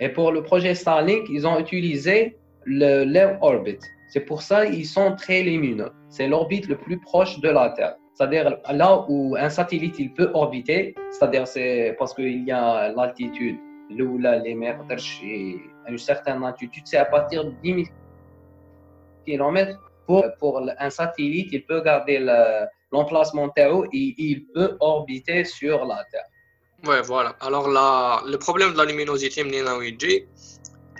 Et 0.00 0.08
pour 0.08 0.32
le 0.32 0.42
projet 0.42 0.74
Starlink, 0.74 1.28
ils 1.30 1.46
ont 1.46 1.58
utilisé 1.58 2.36
le 2.64 3.04
low 3.04 3.36
orbit. 3.40 3.78
C'est 4.08 4.20
pour 4.20 4.42
ça 4.42 4.66
qu'ils 4.66 4.86
sont 4.86 5.14
très 5.16 5.42
lumineux. 5.42 5.92
C'est 6.08 6.28
l'orbite 6.28 6.66
le 6.68 6.76
plus 6.76 6.98
proche 6.98 7.38
de 7.40 7.48
la 7.48 7.70
Terre. 7.70 7.94
C'est-à-dire 8.14 8.58
là 8.70 9.06
où 9.08 9.36
un 9.38 9.48
satellite 9.48 9.98
il 9.98 10.12
peut 10.12 10.30
orbiter, 10.34 10.94
c'est-à-dire 11.10 11.46
c'est 11.46 11.96
parce 11.98 12.12
qu'il 12.14 12.44
y 12.44 12.52
a 12.52 12.92
l'altitude, 12.92 13.58
là 14.20 14.38
les 14.38 14.54
mers 14.54 14.80
à 14.90 15.90
une 15.90 15.98
certaine 15.98 16.44
altitude, 16.44 16.82
c'est 16.84 16.98
à 16.98 17.06
partir 17.06 17.44
de 17.44 17.50
10 17.62 17.74
000 17.74 17.86
km. 19.24 19.80
Pour, 20.06 20.24
pour 20.38 20.60
un 20.78 20.90
satellite, 20.90 21.48
il 21.52 21.64
peut 21.64 21.80
garder 21.80 22.18
le, 22.18 22.66
l'emplacement 22.91 23.49
Théo 23.49 23.85
et 23.85 24.15
il 24.17 24.45
peut 24.53 24.77
orbiter 24.79 25.43
sur 25.45 25.85
la 25.85 26.03
Terre. 26.11 26.25
Ouais, 26.85 27.01
voilà. 27.01 27.35
Alors, 27.41 27.67
le 27.67 28.37
problème 28.37 28.73
de 28.73 28.77
la 28.77 28.85
luminosité, 28.85 29.43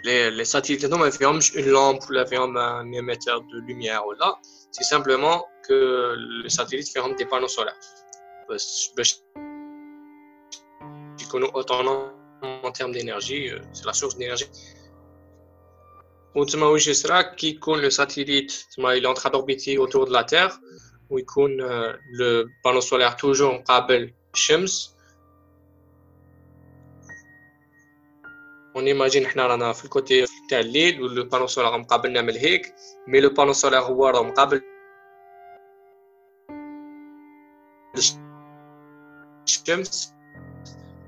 les, 0.03 0.31
les 0.31 0.45
satellites, 0.45 0.83
une 0.83 1.69
lampe 1.69 2.03
ou 2.09 2.13
un 2.13 2.91
émetteur 2.91 3.41
de 3.41 3.59
lumière 3.59 4.05
ou 4.07 4.13
là, 4.13 4.35
c'est 4.71 4.83
simplement 4.83 5.45
que 5.67 6.15
le 6.17 6.49
satellite 6.49 6.89
fait 6.89 7.01
des 7.17 7.25
panneaux 7.25 7.47
solaires. 7.47 7.75
autonome 11.53 12.11
en 12.41 12.71
termes 12.71 12.91
d'énergie, 12.91 13.49
euh, 13.49 13.59
c'est 13.73 13.85
la 13.85 13.93
source 13.93 14.17
d'énergie. 14.17 14.45
Qui 17.35 17.59
le 17.65 17.89
satellite, 17.89 18.67
il 18.77 19.03
est 19.03 19.05
en 19.07 19.13
train 19.13 19.29
d'orbiter 19.31 19.77
autour 19.77 20.05
de 20.05 20.13
la 20.13 20.23
Terre. 20.23 20.59
ويكون 21.09 21.61
البانو 21.61 22.79
سولير 22.79 23.11
توجو 23.11 23.51
مقابل 23.51 24.13
الشمس 24.33 24.97
اون 28.75 28.87
ايماجين 28.87 29.27
حنا 29.27 29.47
رانا 29.47 29.73
في 29.73 29.85
الكوتي 29.85 30.25
تاع 30.49 30.59
الليل 30.59 31.01
ولو 31.01 31.23
بانو 31.23 31.47
سولار 31.47 31.77
مقابلنا 31.77 32.21
من 32.21 32.29
الهيك 32.29 32.73
مي 33.07 33.19
لو 33.19 33.29
بانو 33.29 33.53
سولار 33.53 33.81
هو 33.83 34.07
راه 34.07 34.23
مقابل 34.23 34.61
الشمس 39.47 40.13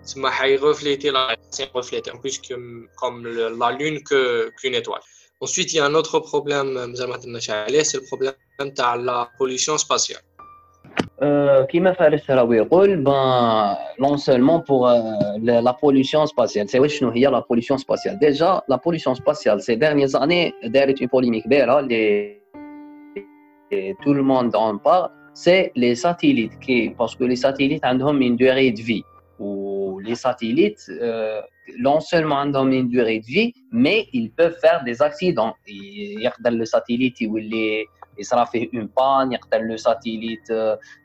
تسمى 0.04 0.32
حيغوفليتي 0.32 1.10
لا 1.10 1.38
سي 1.50 1.64
غوفليتي 1.64 2.12
بلوس 2.12 2.42
كوم 2.96 3.28
لا 3.28 3.50
لون 3.50 4.00
كو 4.00 4.16
كون 4.62 4.74
ايطوال 4.74 5.02
Ensuite, 5.42 5.72
il 5.74 5.78
y 5.78 5.80
a 5.80 5.86
un 5.86 5.94
autre 5.94 6.20
problème, 6.20 6.94
c'est 6.96 7.08
le 7.08 8.06
problème 8.06 8.34
de 8.60 9.06
la 9.06 9.30
pollution 9.38 9.78
spatiale. 9.78 10.22
qui 11.70 11.80
m'a 11.80 11.94
fait 11.94 12.10
ben, 12.98 13.78
non 14.00 14.18
seulement 14.18 14.60
pour 14.60 14.90
euh, 14.90 14.96
la, 15.42 15.74
pollution 15.74 16.26
spatiale. 16.26 16.68
C'est 16.68 16.80
oui, 16.80 16.90
il 17.16 17.22
y 17.22 17.26
a 17.26 17.32
la 17.32 17.42
pollution 17.42 17.78
spatiale. 17.78 18.20
Déjà, 18.20 18.64
la 18.68 18.78
pollution 18.78 19.16
spatiale, 19.16 19.62
ces 19.62 19.78
dernières 19.78 20.14
années, 20.22 20.54
derrière 20.64 20.96
une 21.00 21.08
polémique, 21.08 21.46
et 23.72 23.96
tout 24.04 24.14
le 24.14 24.24
monde 24.24 24.56
en 24.56 24.78
parle, 24.78 25.10
c'est 25.34 25.72
les 25.76 25.96
satellites, 25.96 26.60
qui, 26.60 26.90
parce 26.98 27.16
que 27.16 27.24
les 27.24 27.36
satellites 27.38 27.84
ont 27.86 28.20
une 28.20 28.36
durée 28.36 28.72
de 28.72 28.82
vie. 28.82 29.04
Ou 29.40 30.00
les 30.04 30.16
satellites, 30.16 30.84
euh, 30.90 31.42
non 31.79 32.01
seulement 32.01 32.43
ont 32.43 32.71
une 32.71 32.89
durée 32.89 33.21
de 33.21 33.27
vie, 33.27 33.53
mais 33.73 34.07
ils 34.13 34.31
peuvent 34.31 34.59
faire 34.61 34.85
des 34.85 35.01
accidents. 35.03 35.55
Il 35.67 36.21
y 36.21 36.27
a 36.27 36.51
le 36.51 36.65
satellite, 36.65 37.21
il 37.21 37.55
est 37.55 37.87
يصرى 38.19 38.47
فيه 38.47 38.69
اون 38.75 38.91
بان 38.97 39.33
يقتل 39.33 39.61
لو 39.61 39.77
ساتيليت 39.77 40.51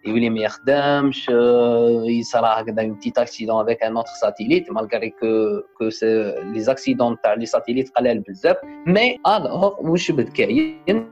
يولي 0.06 0.30
ما 0.30 0.40
يخدمش 0.40 1.30
يصرى 2.20 2.48
هكذا 2.48 2.82
اون 2.82 2.94
بتيت 2.94 3.18
اكسيدون 3.18 3.62
افيك 3.62 3.84
ان 3.84 3.98
اوتر 3.98 4.10
ساتيليت 4.22 4.72
مالغري 4.72 5.10
كو 5.10 5.62
كو 5.78 5.90
لي 6.54 6.60
زاكسيدون 6.60 7.18
تاع 7.24 7.34
لي 7.34 7.46
ساتيليت 7.46 7.90
قلال 7.90 8.20
بزاف 8.20 8.58
مي 8.88 9.18
الوغ 9.28 9.90
واش 9.90 10.12
بد 10.12 10.30
كاين 10.30 11.12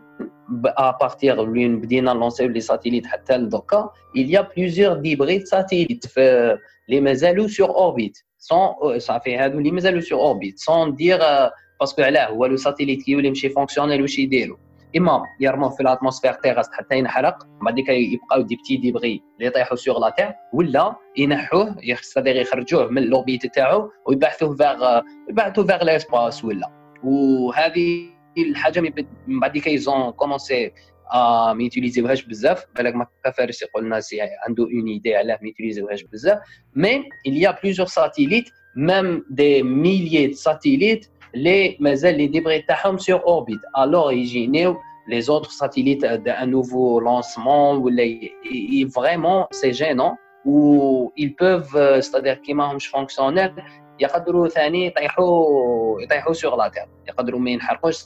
à 0.80 0.94
partir 0.94 1.36
d'une 1.36 1.82
بدينا 1.82 2.12
لونسيو 2.12 2.48
لي 2.48 2.60
ساتيليت 2.60 3.06
حتى 3.08 3.38
لدوكا 3.38 3.90
il 4.18 4.28
y 4.30 4.38
a 4.38 4.44
plusieurs 4.44 4.98
d'hybrides 4.98 5.48
satellites 5.48 6.08
في 6.08 6.58
les 6.92 7.00
مازالوا 7.02 7.48
sur 7.48 7.70
orbite 7.70 8.28
Sans 8.43 8.99
صافي 8.99 9.37
هادو 9.37 9.59
اللي 9.59 9.71
مازالوا 9.71 10.01
sur 10.01 10.19
orbite 10.19 10.59
sans 10.59 10.89
dire 10.89 11.51
باسكو 11.83 12.03
علاه 12.03 12.27
هو 12.27 12.47
لو 12.47 12.57
ساتيليت 12.57 13.03
كيولي 13.03 13.29
يمشي 13.29 13.49
فونكسيونيل 13.49 14.03
واش 14.03 14.19
يديروا 14.19 14.57
اما 14.97 15.23
يرموه 15.41 15.71
في 15.71 15.81
الاتموسفير 15.81 16.33
تيغاست 16.33 16.73
حتى 16.75 16.99
ينحرق 16.99 17.47
بعد 17.63 17.79
يبقاو 17.89 18.43
دي 18.43 18.57
بتي 18.57 18.77
ديبغي 18.77 19.23
اللي 19.37 19.47
يطيحوا 19.47 19.77
سيغ 19.77 19.99
لا 19.99 20.11
تير 20.11 20.33
ولا 20.53 20.97
ينحوه 21.17 21.77
يستدير 21.83 22.37
يخرجوه 22.37 22.89
من 22.89 23.03
لوبيت 23.03 23.47
تاعو 23.55 23.91
ويبعثوه 24.07 24.57
فيغ 24.57 25.01
يبعثوه 25.31 25.67
فيغ 25.67 25.85
ليسباس 25.85 26.45
ولا 26.45 26.71
وهذه 27.05 28.09
الحاجة 28.39 28.81
من 28.81 29.41
بعد 29.41 29.57
ذلك 29.57 29.67
يزون 29.67 30.11
كومونسي 30.11 30.73
ما 31.14 31.58
يوتيليزيوهاش 31.60 32.24
بزاف 32.24 32.66
بالك 32.76 32.96
ما 32.96 33.08
فارس 33.38 33.62
يقول 33.62 33.84
الناس 33.84 34.16
عنده 34.48 34.64
اون 34.64 34.88
ايدي 34.88 35.16
علاه 35.16 35.40
ما 35.42 35.48
يوتيليزيوهاش 35.48 36.04
بزاف 36.04 36.40
مي 36.76 37.04
il 37.28 37.38
y 37.38 37.46
a 37.46 37.54
plusieurs 37.54 37.90
satellites 37.90 38.52
même 38.76 39.24
des 39.30 39.64
milliers 39.64 40.28
de 40.28 40.34
satellites 40.34 41.12
les 41.36 41.78
مازال 41.80 42.18
les 42.18 42.28
débris 42.28 42.66
تاعهم 42.68 42.98
sur 42.98 43.22
orbite 43.26 43.66
alors 43.76 44.12
يجينيو 44.12 44.78
les 45.08 45.30
autres 45.30 45.52
satellites 45.52 46.06
d'un 46.26 46.46
nouveau 46.46 47.00
lancement 47.00 47.76
ou 47.76 47.88
les, 47.88 48.34
vraiment 48.98 49.48
c'est 49.52 49.74
gênant 49.74 50.18
où 50.46 50.60
ils 51.16 51.34
peuvent 51.36 52.02
c'est-à-dire 52.02 52.42
qu'ils 52.42 52.56
ماهمش 52.56 52.92
fonctionnels 52.92 53.62
يقدروا 54.00 54.48
ثاني 54.48 54.86
يطيحوا 54.86 56.02
يطيحوا 56.02 56.34
sur 56.34 56.58
la 56.58 56.70
terre 56.70 56.90
يقدروا 57.08 57.40
ما 57.40 57.52
ينحرقوش 57.52 57.98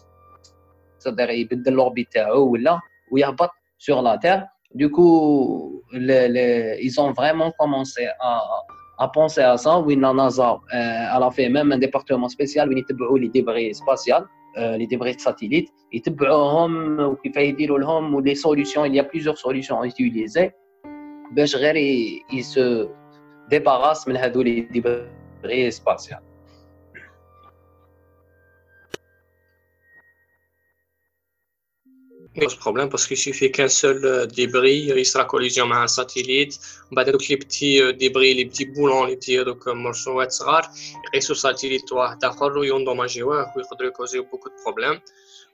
c'est-à-dire 1.00 1.30
يبدل 1.30 1.78
l'orbite 1.78 2.10
تاعو 2.12 2.52
ولا 2.52 2.80
ou 3.11 3.19
Yahbat 3.19 3.51
sur 3.79 4.03
la 4.03 4.19
terre. 4.19 4.47
Du 4.75 4.91
coup, 4.91 5.83
les, 5.93 6.79
ils 6.83 7.01
ont 7.01 7.13
vraiment 7.13 7.53
commencé 7.59 8.07
à, 8.21 8.43
à 8.99 9.09
penser 9.09 9.41
à 9.41 9.57
ça. 9.57 9.79
Oui, 9.79 9.97
la 9.97 10.13
NASA, 10.13 10.53
euh, 10.53 11.17
elle 11.17 11.23
a 11.23 11.31
fait 11.31 11.49
même 11.49 11.73
un 11.73 11.79
département 11.79 12.29
spécial 12.29 12.69
où 12.69 12.73
ils 12.73 12.79
étudient 12.79 13.07
les 13.19 13.29
débris 13.29 13.75
spatiaux, 13.75 14.27
euh, 14.59 14.77
les 14.77 14.87
débris 14.87 15.17
de 15.17 15.21
satellites. 15.21 15.71
Ils 15.93 16.03
les 18.21 18.35
solutions. 18.35 18.85
Il 18.85 18.95
y 18.95 19.01
a 19.01 19.05
plusieurs 19.05 19.39
solutions 19.39 19.81
à 19.81 19.87
utiliser. 19.87 20.53
Ben, 21.33 21.47
ils 22.33 22.45
se 22.45 22.89
débarrassent 23.51 24.07
de 24.07 24.41
les 24.41 24.63
débris 24.63 25.73
spatiaux. 25.73 26.17
sera 35.04 35.26
collision 35.26 35.66
avec 35.66 35.84
un 35.84 35.88
satellite. 35.88 36.60
On 36.92 36.96
va 36.96 37.04
dire 37.04 37.18
les 37.30 37.38
petits 37.38 37.82
euh, 37.82 37.94
débris, 37.94 38.34
les 38.34 38.46
petits 38.46 38.66
boulons, 38.66 39.06
les 39.06 39.18
petits 39.18 39.38
euh, 39.38 39.74
morceaux, 39.74 40.22
etc. 40.22 40.46
Et 41.14 41.22
ce 41.22 41.34
satellite, 41.34 41.86
d'accord, 42.22 42.64
ils 42.64 42.72
ont 42.72 42.78
endommagé, 42.78 43.20
il 43.20 43.64
faudrait 43.70 43.92
causer 43.92 44.20
beaucoup 44.22 44.50
de 44.50 44.56
problèmes. 44.64 45.00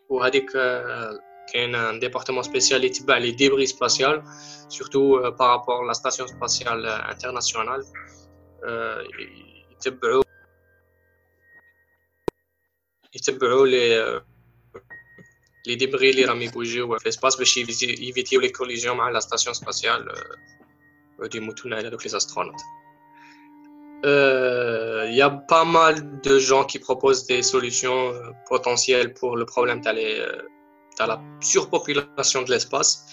Ou 0.09 0.21
dire 0.29 0.45
qu'il 0.45 1.61
y 1.61 1.75
a 1.75 1.89
un 1.89 1.97
département 1.97 2.43
spécial 2.43 2.81
les 3.19 3.33
débris 3.33 3.67
spatiaux, 3.67 4.21
surtout 4.69 5.19
par 5.37 5.49
rapport 5.49 5.83
à 5.83 5.87
la 5.87 5.93
station 5.93 6.27
spatiale 6.27 6.85
internationale. 7.09 7.83
يتبعوا 13.15 13.65
les 13.65 14.19
les 15.66 15.76
débris 15.76 16.12
les 16.12 16.24
ramis 16.24 16.48
bougés 16.48 16.82
ou 16.82 16.94
l'espace 17.04 17.36
pour 17.36 17.46
éviter 17.56 18.38
les 18.38 18.52
collisions 18.52 19.00
avec 19.00 19.14
la 19.14 19.20
station 19.20 19.54
spatiale 19.54 20.08
euh, 21.20 21.28
du 21.28 21.40
Mutuna 21.40 21.82
donc 21.90 22.04
les 22.04 22.14
astronautes. 22.14 22.60
Il 24.04 24.08
euh, 24.08 25.10
y 25.10 25.22
a 25.22 25.30
pas 25.30 25.64
mal 25.64 26.20
de 26.22 26.38
gens 26.40 26.64
qui 26.64 26.80
proposent 26.80 27.24
des 27.26 27.42
solutions 27.42 28.12
euh, 28.12 28.30
potentielles 28.48 29.14
pour 29.14 29.36
le 29.36 29.46
problème 29.46 29.80
de 29.80 29.88
la 30.98 31.22
surpopulation 31.40 32.42
de 32.42 32.50
l'espace. 32.50 33.06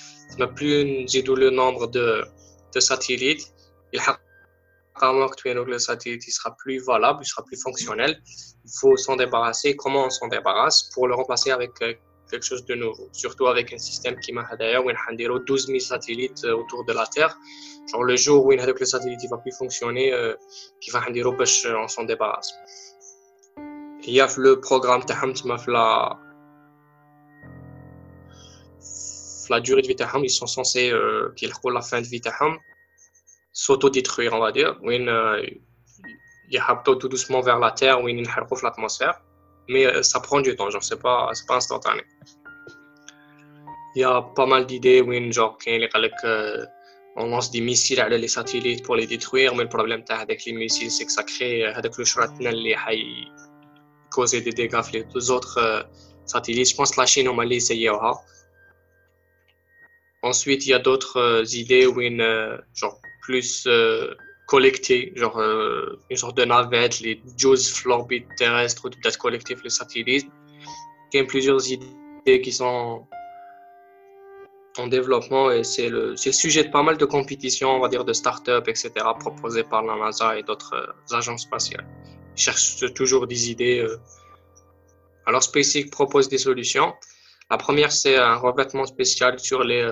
Plus 0.55 1.05
nous 1.25 1.35
le 1.35 1.49
nombre 1.51 1.87
de, 1.87 2.25
de 2.73 2.79
satellites, 2.79 3.53
il 3.93 3.99
que 5.35 5.49
le 5.49 5.79
satellite 5.79 6.27
il 6.27 6.31
sera 6.31 6.55
plus 6.57 6.79
valable, 6.83 7.19
il 7.21 7.27
sera 7.27 7.43
plus 7.43 7.61
fonctionnel. 7.61 8.19
Il 8.65 8.71
faut 8.79 8.97
s'en 8.97 9.15
débarrasser. 9.15 9.75
Comment 9.75 10.05
on 10.05 10.09
s'en 10.09 10.27
débarrasse? 10.27 10.89
Pour 10.93 11.07
le 11.07 11.15
remplacer 11.15 11.51
avec 11.51 11.71
quelque 12.29 12.45
chose 12.45 12.65
de 12.65 12.75
nouveau. 12.75 13.09
Surtout 13.11 13.47
avec 13.47 13.73
un 13.73 13.77
système 13.77 14.19
qui 14.19 14.31
m'a 14.31 14.43
où 14.83 14.89
y 14.89 14.95
a 14.95 14.99
12 15.39 15.67
000 15.67 15.79
satellites 15.79 16.43
euh, 16.45 16.55
autour 16.55 16.85
de 16.85 16.93
la 16.93 17.05
Terre. 17.07 17.37
Genre 17.91 18.03
le 18.03 18.15
jour 18.15 18.45
où 18.45 18.51
le 18.79 18.85
satellite 18.85 19.23
ne 19.23 19.29
va 19.29 19.37
plus 19.37 19.51
fonctionner, 19.51 20.13
euh, 20.13 20.35
qui 20.79 20.91
va 20.91 21.01
dire 21.11 21.27
on 21.65 21.87
s'en 21.87 22.03
débarrasse. 22.03 22.53
Il 24.03 24.13
y 24.13 24.21
a 24.21 24.27
le 24.37 24.59
programme 24.59 25.03
Taham 25.05 25.33
la 25.67 26.17
la 29.49 29.59
durée 29.59 29.81
de 29.81 29.87
vie 29.87 29.95
ils 30.23 30.29
sont 30.29 30.47
censés 30.47 30.91
euh, 30.91 31.33
qu'ils 31.35 31.51
la 31.73 31.81
fin 31.81 32.01
de 32.01 32.05
vie 32.05 32.21
s'auto-détruire, 33.51 34.33
on 34.33 34.39
va 34.39 34.51
dire. 34.51 34.77
Euh, 34.83 35.41
il 36.51 36.55
y 36.55 36.57
a 36.57 36.63
tout 36.95 37.07
doucement 37.07 37.41
vers 37.41 37.59
la 37.59 37.71
Terre, 37.71 38.01
où 38.01 38.07
ils 38.07 38.15
l'atmosphère 38.63 39.21
mais 39.69 39.85
euh, 39.85 40.03
ça 40.03 40.19
prend 40.19 40.41
du 40.41 40.55
temps, 40.55 40.69
genre, 40.69 40.83
c'est 40.83 41.01
pas, 41.01 41.31
pas 41.47 41.55
instantané. 41.55 42.01
Il 43.95 44.01
y 44.01 44.03
a 44.03 44.21
pas 44.21 44.45
mal 44.45 44.65
d'idées, 44.65 45.01
où 45.01 45.13
genre, 45.31 45.57
euh, 45.67 46.65
on 47.15 47.27
lance 47.27 47.51
des 47.51 47.61
missiles 47.61 48.01
à 48.01 48.09
les 48.09 48.27
satellites 48.27 48.83
pour 48.83 48.95
les 48.95 49.07
détruire, 49.07 49.55
mais 49.55 49.63
le 49.63 49.69
problème 49.69 50.03
avec 50.09 50.45
les 50.45 50.53
missiles, 50.53 50.91
c'est 50.91 51.05
que 51.05 51.11
ça 51.11 51.23
crée 51.23 51.65
euh, 51.65 51.73
le 51.83 52.91
qui 52.95 53.27
causer 54.11 54.41
des 54.41 54.51
dégâts 54.51 54.81
sur 54.81 55.03
les 55.13 55.29
autres 55.29 55.87
satellites. 56.25 56.69
Je 56.71 56.75
pense 56.75 56.91
que 56.91 56.99
la 56.99 57.05
Chine, 57.05 57.29
on 57.29 57.35
va 57.35 57.45
l'essayer. 57.45 57.91
Ensuite, 60.23 60.65
il 60.65 60.69
y 60.69 60.73
a 60.73 60.79
d'autres 60.79 61.43
idées 61.55 61.85
où 61.85 62.01
genre 62.73 62.99
plus 63.21 63.67
collecter, 64.49 65.13
genre 65.15 65.37
euh, 65.37 65.99
une 66.09 66.17
sorte 66.17 66.35
de 66.35 66.43
navette, 66.43 67.01
les 67.01 67.21
JAWS 67.37 67.63
florbit 67.81 68.25
terrestres, 68.35 68.85
ou 68.85 68.89
peut-être 68.89 69.19
collecter 69.19 69.55
les 69.63 69.69
satellites. 69.69 70.27
Il 71.13 71.17
y 71.17 71.19
a 71.21 71.25
plusieurs 71.25 71.61
idées 71.71 72.41
qui 72.41 72.51
sont 72.51 73.05
en 74.77 74.87
développement 74.87 75.51
et 75.51 75.63
c'est 75.63 75.89
le, 75.89 76.15
sujet 76.17 76.63
de 76.63 76.71
pas 76.71 76.81
mal 76.81 76.97
de 76.97 77.05
compétitions, 77.05 77.69
on 77.77 77.79
va 77.79 77.89
dire 77.89 78.03
de 78.05 78.13
start-up, 78.13 78.67
etc., 78.67 78.89
proposées 79.19 79.63
par 79.63 79.83
la 79.83 79.95
NASA 79.95 80.37
et 80.39 80.41
d'autres 80.41 80.73
euh, 80.73 81.15
agences 81.15 81.43
spatiales. 81.43 81.87
Ils 82.35 82.41
cherchent 82.41 82.93
toujours 82.95 83.27
des 83.27 83.51
idées. 83.51 83.79
Euh. 83.81 83.97
Alors 85.27 85.43
SpaceX 85.43 85.91
propose 85.91 86.27
des 86.27 86.39
solutions. 86.39 86.91
La 87.51 87.57
première, 87.57 87.91
c'est 87.91 88.17
un 88.17 88.37
revêtement 88.37 88.87
spécial 88.87 89.39
sur 89.39 89.63
les 89.63 89.83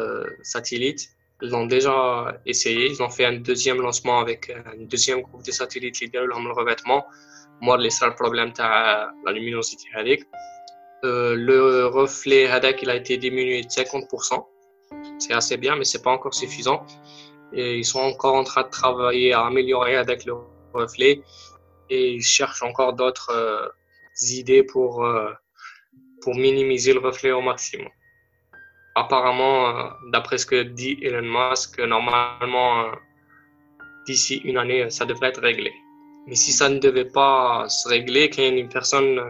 satellites 0.41 1.09
l'ont 1.41 1.65
déjà 1.65 2.39
essayé. 2.45 2.87
Ils 2.87 3.01
ont 3.01 3.09
fait 3.09 3.25
un 3.25 3.37
deuxième 3.37 3.81
lancement 3.81 4.19
avec 4.19 4.49
un 4.49 4.85
deuxième 4.85 5.21
groupe 5.21 5.43
de 5.43 5.51
satellites 5.51 5.95
qui 5.95 6.09
déroulent 6.09 6.33
le 6.43 6.51
revêtement. 6.51 7.05
Moi, 7.61 7.77
le 7.77 7.89
seul 7.89 8.13
problème, 8.15 8.51
c'est 8.55 8.63
la 8.63 9.31
luminosité. 9.31 9.89
Euh, 11.05 11.35
le 11.35 11.85
reflet 11.87 12.49
il 12.81 12.89
a 12.89 12.95
été 12.95 13.17
diminué 13.17 13.61
de 13.61 13.67
50%. 13.67 14.45
C'est 15.19 15.33
assez 15.33 15.57
bien, 15.57 15.75
mais 15.75 15.83
c'est 15.83 16.01
pas 16.01 16.11
encore 16.11 16.33
suffisant. 16.33 16.85
Et 17.53 17.77
ils 17.77 17.85
sont 17.85 17.99
encore 17.99 18.35
en 18.35 18.43
train 18.43 18.63
de 18.63 18.69
travailler 18.69 19.33
à 19.33 19.45
améliorer 19.45 19.95
avec 19.95 20.25
le 20.25 20.33
reflet 20.73 21.21
et 21.89 22.11
ils 22.11 22.23
cherchent 22.23 22.63
encore 22.63 22.93
d'autres 22.93 23.31
euh, 23.31 23.67
idées 24.31 24.63
pour, 24.63 25.05
euh, 25.05 25.31
pour 26.21 26.35
minimiser 26.35 26.93
le 26.93 26.99
reflet 26.99 27.31
au 27.31 27.41
maximum. 27.41 27.87
Apparemment, 28.97 29.91
d'après 30.11 30.37
ce 30.37 30.45
que 30.45 30.63
dit 30.63 30.97
Elon 31.01 31.21
Musk, 31.21 31.79
normalement, 31.79 32.91
d'ici 34.05 34.41
une 34.43 34.57
année, 34.57 34.89
ça 34.89 35.05
devrait 35.05 35.29
être 35.29 35.41
réglé. 35.41 35.71
Mais 36.27 36.35
si 36.35 36.51
ça 36.51 36.67
ne 36.67 36.79
devait 36.79 37.05
pas 37.05 37.69
se 37.69 37.87
régler, 37.87 38.29
qu'il 38.29 38.43
y 38.43 38.47
ait 38.47 38.59
une 38.59 38.69
personne, 38.69 39.21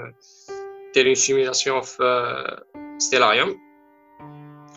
telle 0.94 1.08
une 1.08 1.16
simulation 1.16 1.82
Stellarium, 2.98 3.54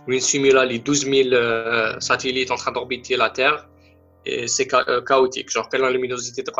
où 0.07 0.12
il 0.12 0.20
simule 0.20 0.59
les 0.68 0.79
12 0.79 1.07
000 1.07 2.00
satellites 2.00 2.50
en 2.50 2.57
train 2.57 2.72
d'orbiter 2.72 3.16
la 3.16 3.31
Terre, 3.31 3.68
c'est 4.46 4.66
chaotique. 5.07 5.50
Genre, 5.50 5.68
quelle 5.68 5.87
luminosité 5.92 6.42
de 6.42 6.50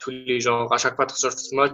tous 0.00 0.10
les 0.10 0.40
jours, 0.40 0.72
à 0.72 0.78
chaque 0.78 0.96
fois 0.96 1.06
tu 1.06 1.14
vois 1.52 1.68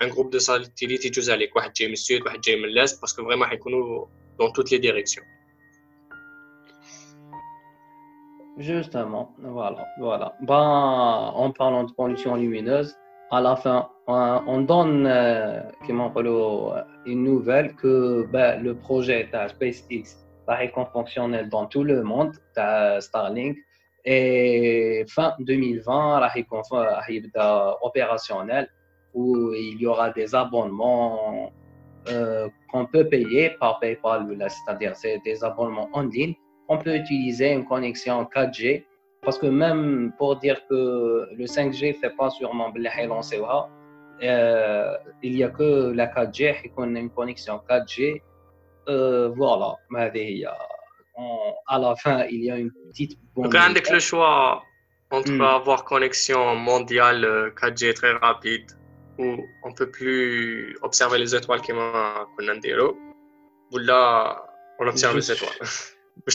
un 0.00 0.08
groupe 0.08 0.32
de 0.32 0.38
satellites 0.38 1.00
qui 1.00 1.12
jouent 1.12 1.30
avec 1.30 1.50
un 1.56 1.72
جاي 1.76 1.86
من 1.86 1.92
السود 1.92 2.22
واحد 2.22 2.40
جاي 2.40 2.56
من 2.56 2.68
l'est 2.68 3.00
parce 3.00 3.12
que 3.12 3.22
vraiment 3.22 3.44
حيكونوا 3.44 4.06
dans 4.38 4.50
toutes 4.50 4.70
les 4.70 4.78
directions. 4.78 5.24
Justement, 8.58 9.34
voilà, 9.38 9.86
voilà. 9.98 10.34
Ben, 10.42 11.32
en 11.44 11.50
parlant 11.50 11.84
de 11.84 11.92
pollution 11.92 12.36
lumineuse, 12.36 12.94
à 13.30 13.40
la 13.40 13.56
fin, 13.56 13.88
on 14.06 14.60
donne 14.62 15.06
euh, 15.06 15.62
euh, 15.88 16.82
une 17.06 17.24
nouvelle 17.24 17.74
que 17.76 18.26
ben, 18.32 18.62
le 18.62 18.74
projet 18.76 19.28
de 19.32 19.48
SpaceX 19.48 20.04
va 20.46 20.58
fonctionnel 20.92 21.48
dans 21.48 21.66
tout 21.66 21.84
le 21.84 22.02
monde, 22.02 22.32
Starlink, 22.98 23.56
et 24.04 25.04
fin 25.08 25.34
2020, 25.38 26.20
va 26.20 27.78
opérationnel 27.82 28.68
où 29.15 29.53
il 29.53 29.81
y 29.81 29.87
aura 29.87 30.11
des 30.11 30.35
abonnements 30.35 31.51
euh, 32.07 32.47
qu'on 32.71 32.85
peut 32.85 33.07
payer 33.07 33.51
par 33.59 33.79
PayPal, 33.79 34.27
c'est-à-dire 34.47 34.95
c'est 34.95 35.19
des 35.25 35.43
abonnements 35.43 35.89
en 35.93 36.03
ligne. 36.03 36.35
On 36.67 36.77
peut 36.77 36.95
utiliser 36.95 37.51
une 37.51 37.65
connexion 37.65 38.23
4G 38.25 38.83
parce 39.23 39.39
que 39.39 39.47
même 39.47 40.11
pour 40.19 40.35
dire 40.35 40.61
que 40.69 41.27
le 41.35 41.45
5G 41.45 41.87
ne 41.87 41.93
fait 41.93 42.15
pas 42.15 42.29
sûrement 42.29 42.71
euh, 44.23 44.97
il 45.23 45.33
n'y 45.33 45.43
a 45.43 45.49
que 45.49 45.91
la 45.93 46.07
4G 46.07 46.61
qui 46.61 46.69
connaît 46.69 46.99
une 46.99 47.09
connexion 47.09 47.59
4G. 47.67 48.21
Euh, 48.87 49.29
voilà, 49.35 49.75
à 51.67 51.79
la 51.79 51.95
fin, 51.95 52.25
il 52.25 52.43
y 52.43 52.51
a 52.51 52.57
une 52.57 52.71
petite. 52.71 53.17
Donc, 53.35 53.53
le 53.89 53.99
choix 53.99 54.61
entre 55.09 55.31
hmm. 55.31 55.41
avoir 55.41 55.85
connexion 55.85 56.55
mondiale 56.55 57.51
4G 57.59 57.95
très 57.95 58.11
rapide 58.13 58.65
où 59.17 59.37
on 59.63 59.73
peut 59.73 59.89
plus 59.89 60.77
observer 60.81 61.17
les 61.17 61.35
étoiles 61.35 61.61
qui 61.61 61.73
m'ont 61.73 61.91
ou 63.71 63.77
là 63.77 64.45
on 64.79 64.87
observe 64.87 65.15
les 65.15 65.31
étoiles. 65.31 65.49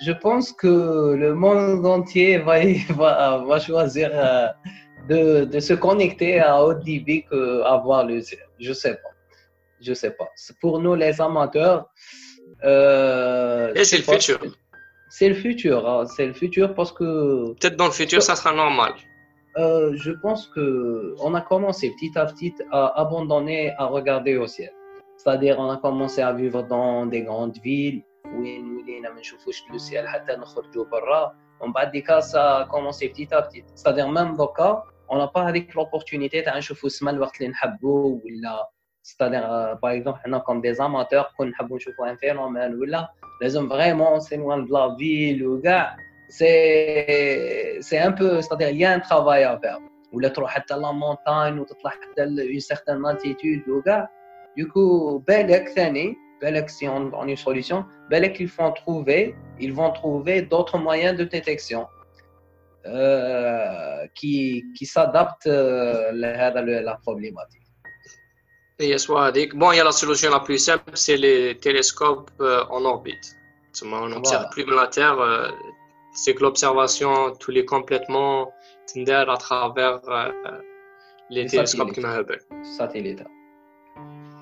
je 0.00 0.12
pense 0.12 0.52
que 0.52 1.14
le 1.14 1.34
monde 1.34 1.84
entier 1.86 2.38
va, 2.46 2.60
va, 2.90 3.44
va 3.46 3.60
choisir 3.60 4.10
euh, 4.12 4.48
de, 5.08 5.44
de, 5.44 5.60
se 5.60 5.74
connecter 5.74 6.40
à 6.40 6.62
haut 6.62 6.74
débit 6.74 7.24
qu'avoir 7.24 8.06
le 8.06 8.20
Je 8.58 8.72
sais 8.72 8.94
pas. 8.94 9.10
Je 9.80 9.92
sais 9.92 10.10
pas. 10.12 10.28
Pour 10.60 10.80
nous, 10.80 10.94
les 10.94 11.20
amateurs. 11.20 11.88
Euh, 12.64 13.72
Et 13.74 13.84
c'est 13.84 13.98
le 13.98 14.02
futur. 14.02 14.40
C'est 15.10 15.28
le 15.28 15.34
futur. 15.34 15.88
Hein. 15.88 16.06
C'est 16.06 16.26
le 16.26 16.32
futur 16.32 16.74
parce 16.74 16.92
que. 16.92 17.52
Peut-être 17.54 17.76
dans 17.76 17.86
le 17.86 17.92
futur, 17.92 18.22
ça 18.22 18.34
sera 18.34 18.52
normal. 18.52 18.94
Euh, 19.57 19.93
je 19.95 20.11
pense 20.11 20.47
que 20.47 21.15
on 21.25 21.33
a 21.33 21.41
commencé 21.41 21.91
petit 21.95 22.13
à 22.17 22.25
petit 22.25 22.53
à 22.71 22.81
abandonner 23.01 23.73
à 23.77 23.85
regarder 23.85 24.37
au 24.37 24.47
ciel. 24.47 24.71
C'est-à-dire, 25.17 25.55
on 25.59 25.69
a 25.69 25.77
commencé 25.77 26.21
à 26.21 26.31
vivre 26.33 26.61
dans 26.63 27.05
des 27.05 27.23
grandes 27.23 27.57
villes 27.57 28.03
où 28.25 28.39
ولينا 28.39 29.09
ما 29.09 29.19
نشوفوش 29.19 29.63
لو 29.71 29.77
سيال 29.77 30.07
حتى 30.07 30.35
نخرجوا 30.35 30.85
برا 30.85 31.35
ومن 31.61 31.73
بعد 31.73 31.91
ديكا 31.91 32.19
سا 32.19 32.67
كومونسي 32.71 33.09
petit 33.09 33.33
à 33.33 33.41
petit 33.41 33.63
c'est-à-dire 33.75 34.09
même 34.09 34.37
دوكا 34.37 34.83
on 35.11 35.17
n'a 35.17 35.27
pas 35.27 35.45
avec 35.47 35.73
l'opportunité 35.73 36.43
تاع 36.45 36.57
نشوفوا 36.57 36.87
السماء 36.89 37.13
الوقت 37.13 37.35
اللي 37.41 37.47
نحبوا 37.51 38.19
ولا 38.25 38.69
c'est-à-dire 39.03 39.77
par 39.81 39.91
exemple 39.91 40.19
حنا 40.19 40.39
comme 40.39 40.61
des 40.61 40.79
amateurs 40.79 41.35
كون 41.37 41.47
نحبوا 41.47 41.75
نشوفوا 41.75 42.09
ان 42.09 42.15
فينومين 42.15 42.75
ولا 42.75 43.09
لازم 43.41 43.69
فريمون 43.69 44.19
سي 44.19 44.37
لوان 44.37 44.65
دو 44.65 44.77
لا 44.77 44.95
فيل 44.95 45.47
وكاع 45.47 45.97
c'est 46.28 47.78
un 47.92 48.12
peu, 48.12 48.40
c'est-à-dire 48.40 48.70
il 48.70 48.78
y 48.78 48.84
a 48.84 48.92
un 48.92 49.00
travail 49.00 49.44
à 49.44 49.58
faire. 49.58 49.78
Ou 50.12 50.20
là, 50.20 50.30
tu 50.30 50.40
à 50.40 50.76
la 50.76 50.92
montagne, 50.92 51.58
ou 51.58 51.66
tu 51.66 52.20
as 52.20 52.24
une 52.24 52.60
certaine 52.60 53.04
altitude, 53.04 53.66
ou 53.66 53.82
gars. 53.82 54.08
Du 54.56 54.68
coup, 54.68 55.22
Belek, 55.26 55.74
Belek, 56.40 56.70
si 56.70 56.88
on 56.88 57.12
a 57.12 57.26
une 57.26 57.36
solution, 57.36 57.84
Belek, 58.10 58.38
ils 58.38 58.46
vont 58.46 58.72
trouver, 58.72 59.34
ils 59.58 59.72
vont 59.72 59.90
trouver 59.92 60.42
d'autres 60.42 60.78
moyens 60.78 61.16
de 61.18 61.24
détection 61.24 61.86
euh, 62.86 64.06
qui, 64.14 64.64
qui 64.76 64.86
s'adaptent 64.86 65.46
euh, 65.46 66.10
à 66.10 66.50
la 66.50 66.94
problématique. 67.02 67.62
Bon, 69.54 69.72
il 69.72 69.76
y 69.76 69.80
a 69.80 69.84
la 69.84 69.92
solution 69.92 70.30
la 70.30 70.40
plus 70.40 70.58
simple, 70.58 70.90
c'est 70.94 71.16
les 71.16 71.56
télescopes 71.58 72.30
euh, 72.40 72.64
en 72.70 72.84
orbite. 72.84 73.36
On 73.82 74.08
n'observe 74.08 74.48
plus 74.50 74.64
la 74.66 74.86
Terre 74.88 75.16
c'est 76.13 76.33
que 76.33 76.41
l'observation, 76.41 77.33
tous 77.39 77.51
les 77.51 77.65
complètement 77.65 78.51
à 79.07 79.37
travers 79.37 80.01
euh, 80.09 80.31
les 81.29 81.45
télescopes 81.45 81.91
qui 81.93 82.01
Hubble. 82.01 82.39
Satellite. 82.63 83.23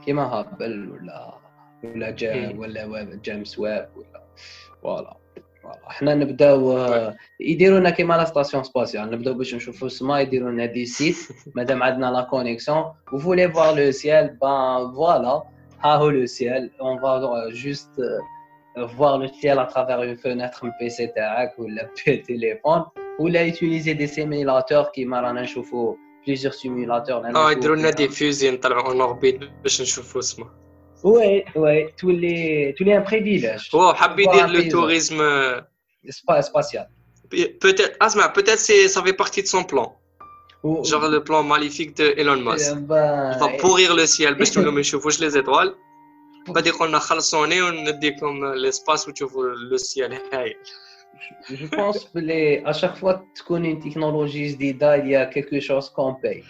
كيما 0.07 0.23
هابل 0.23 0.91
ولا 0.91 1.37
ولا 1.83 2.11
جا 2.11 2.55
ولا 2.57 3.19
جيمس 3.23 3.59
ويب 3.59 3.87
ولا 3.95 4.23
فوالا 4.81 5.17
فوالا 5.63 5.89
حنا 5.89 6.15
نبداو 6.15 6.87
يديروا 7.39 7.79
لنا 7.79 7.89
كيما 7.89 8.13
لا 8.13 8.25
ستاسيون 8.25 8.63
سباسيال 8.63 9.11
نبداو 9.11 9.33
باش 9.33 9.55
نشوفوا 9.55 9.87
السما 9.87 10.19
يديروا 10.19 10.51
لنا 10.51 10.65
دي 10.65 10.85
سيت 10.85 11.15
مادام 11.55 11.83
عندنا 11.83 12.11
لا 12.11 12.21
كونيكسيون 12.21 12.93
و 13.13 13.17
فولي 13.17 13.51
فوار 13.51 13.75
لو 13.75 13.91
سيال 13.91 14.27
بان 14.27 14.91
فوالا 14.91 15.43
ها 15.83 15.95
هو 15.95 16.09
لو 16.09 16.25
سيال 16.25 16.71
اون 16.81 16.99
فا 16.99 17.49
جوست 17.49 17.91
euh, 18.78 18.86
voir 18.86 19.18
le 19.18 19.28
ciel 19.28 19.58
à 19.58 19.66
travers 19.66 20.02
une 20.02 20.16
fenêtre, 20.16 20.64
le 20.64 20.72
PC 20.78 21.12
ou 21.58 21.66
le 21.66 22.22
téléphone, 22.22 22.84
ou 23.18 23.28
là, 23.28 23.46
utiliser 23.46 23.94
des 23.94 24.06
simulateurs 24.06 24.90
qui 24.92 25.04
m'arrangent 25.04 25.48
chauffe 25.48 25.98
plusieurs 26.24 26.54
simulateurs. 26.54 27.22
Ah, 27.34 27.50
ils 27.52 27.70
ont 27.70 27.90
des 27.90 28.08
fusées 28.08 28.58
en 28.64 29.00
orbite 29.00 29.40
pour 29.40 29.70
chauffer 29.70 30.22
ça. 30.22 30.42
Oui, 31.04 31.44
oui, 31.56 31.86
tous 31.98 32.10
les, 32.10 32.74
tous 32.78 32.84
les 32.84 32.94
imprévillages. 32.94 33.68
Wow, 33.72 33.90
oh, 33.90 34.52
le 34.52 34.70
tourisme 34.70 35.20
euh, 35.20 35.60
spatial. 36.40 36.88
Peut-être, 37.28 37.96
Asma, 38.00 38.28
peut-être 38.28 38.58
ça 38.58 39.02
fait 39.02 39.12
partie 39.12 39.42
de 39.42 39.48
son 39.48 39.64
plan. 39.64 39.96
Oh, 40.62 40.78
oh. 40.78 40.84
Genre 40.84 41.08
le 41.08 41.24
plan 41.24 41.42
maléfique 41.42 41.96
de 41.96 42.14
Musk. 42.36 42.72
Eh 42.72 42.80
ben, 42.80 43.32
Il 43.34 43.40
va 43.40 43.50
eh. 43.52 43.56
pourrir 43.58 43.96
le 43.96 44.06
ciel 44.06 44.36
parce 44.36 44.50
que 44.50 44.60
nous, 44.66 44.82
je 44.82 45.20
les 45.20 45.36
étoiles. 45.36 45.72
غادي 46.51 46.69
يقولنا 46.69 46.99
خلصوني 46.99 47.61
ونديكم 47.61 48.45
ليسباس 48.45 49.07
وتشوفوا 49.07 49.43
لو 49.43 49.77
سيال 49.77 50.19
هايل 50.33 50.55
Je 51.49 51.65
pense 51.65 52.05
que 52.05 52.19
les, 52.19 52.61
à 52.65 52.73
chaque 52.73 52.95
fois 52.95 53.15
que 53.15 53.25
tu 53.35 53.43
connais 53.43 53.71
une 53.71 53.79
technologie 53.79 54.47
جديدة, 54.47 54.97
il 54.97 55.09
y 55.09 55.15
a 55.15 55.25
quelque 55.25 55.59
chose 55.59 55.89
qu'on 55.89 56.13
paye. 56.15 56.43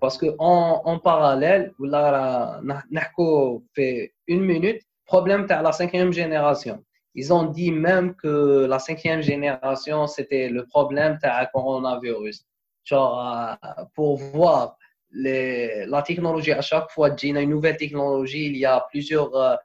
Parce 0.00 0.16
que 0.16 0.26
en, 0.38 0.80
en 0.84 0.98
parallèle, 0.98 1.72
là, 1.80 2.60
نحكوا 2.90 3.60
في 3.72 4.08
une 4.28 4.44
minute, 4.44 4.82
problème 5.06 5.46
de 5.46 5.62
la 5.62 5.72
cinquième 5.72 6.12
génération. 6.12 6.84
Ils 7.14 7.32
ont 7.32 7.44
dit 7.44 7.72
même 7.72 8.14
que 8.14 8.66
la 8.66 8.78
cinquième 8.78 9.22
génération, 9.22 10.06
c'était 10.06 10.48
le 10.48 10.66
problème 10.66 11.18
de 11.22 11.26
la 11.26 11.46
coronavirus. 11.46 12.44
Genre, 12.84 13.56
pour 13.94 14.16
voir 14.18 14.76
la 15.13 16.01
technologie, 16.01 16.51
à 16.51 16.61
chaque 16.61 16.89
fois 16.91 17.09
a 17.09 17.25
une 17.25 17.49
nouvelle 17.49 17.77
technologie, 17.77 18.47
il 18.47 18.57
y 18.57 18.65
a 18.65 18.85
plusieurs 18.89 19.35
euh, 19.35 19.55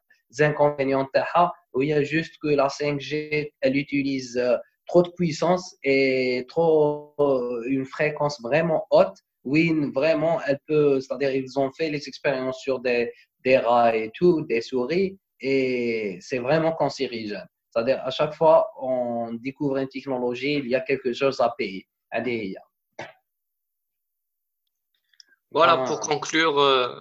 inconvénients. 0.41 1.09
Où 1.75 1.83
il 1.83 1.89
y 1.89 1.93
a 1.93 2.03
juste 2.03 2.39
que 2.43 2.49
la 2.49 2.69
5G, 2.69 3.53
elle 3.61 3.77
utilise 3.77 4.37
euh, 4.39 4.57
trop 4.87 5.03
de 5.03 5.11
puissance 5.11 5.77
et 5.85 6.45
trop 6.49 7.15
euh, 7.21 7.63
une 7.67 7.85
fréquence 7.85 8.41
vraiment 8.43 8.87
haute. 8.91 9.17
Oui, 9.45 9.73
vraiment, 9.95 10.41
elle 10.47 10.59
peut, 10.67 11.01
c'est-à-dire, 11.01 11.31
ils 11.35 11.59
ont 11.59 11.71
fait 11.73 11.91
les 11.91 12.09
expériences 12.09 12.61
sur 12.61 12.81
des, 12.81 13.13
des 13.45 13.59
rats 13.59 13.95
et 13.97 14.11
tout, 14.15 14.43
des 14.43 14.61
souris, 14.61 15.19
et 15.41 16.19
c'est 16.21 16.39
vraiment 16.39 16.73
cancérigène. 16.73 17.47
C'est-à-dire, 17.71 18.01
à 18.03 18.11
chaque 18.11 18.35
fois, 18.35 18.69
on 18.81 19.35
découvre 19.35 19.77
une 19.77 19.89
technologie, 19.89 20.55
il 20.55 20.69
y 20.69 20.75
a 20.75 20.81
quelque 20.81 21.13
chose 21.13 21.41
à 21.41 21.55
payer. 21.57 21.87
Voilà, 25.51 25.81
ah. 25.81 25.87
pour 25.87 26.01
conclure, 26.01 26.59
euh, 26.59 27.01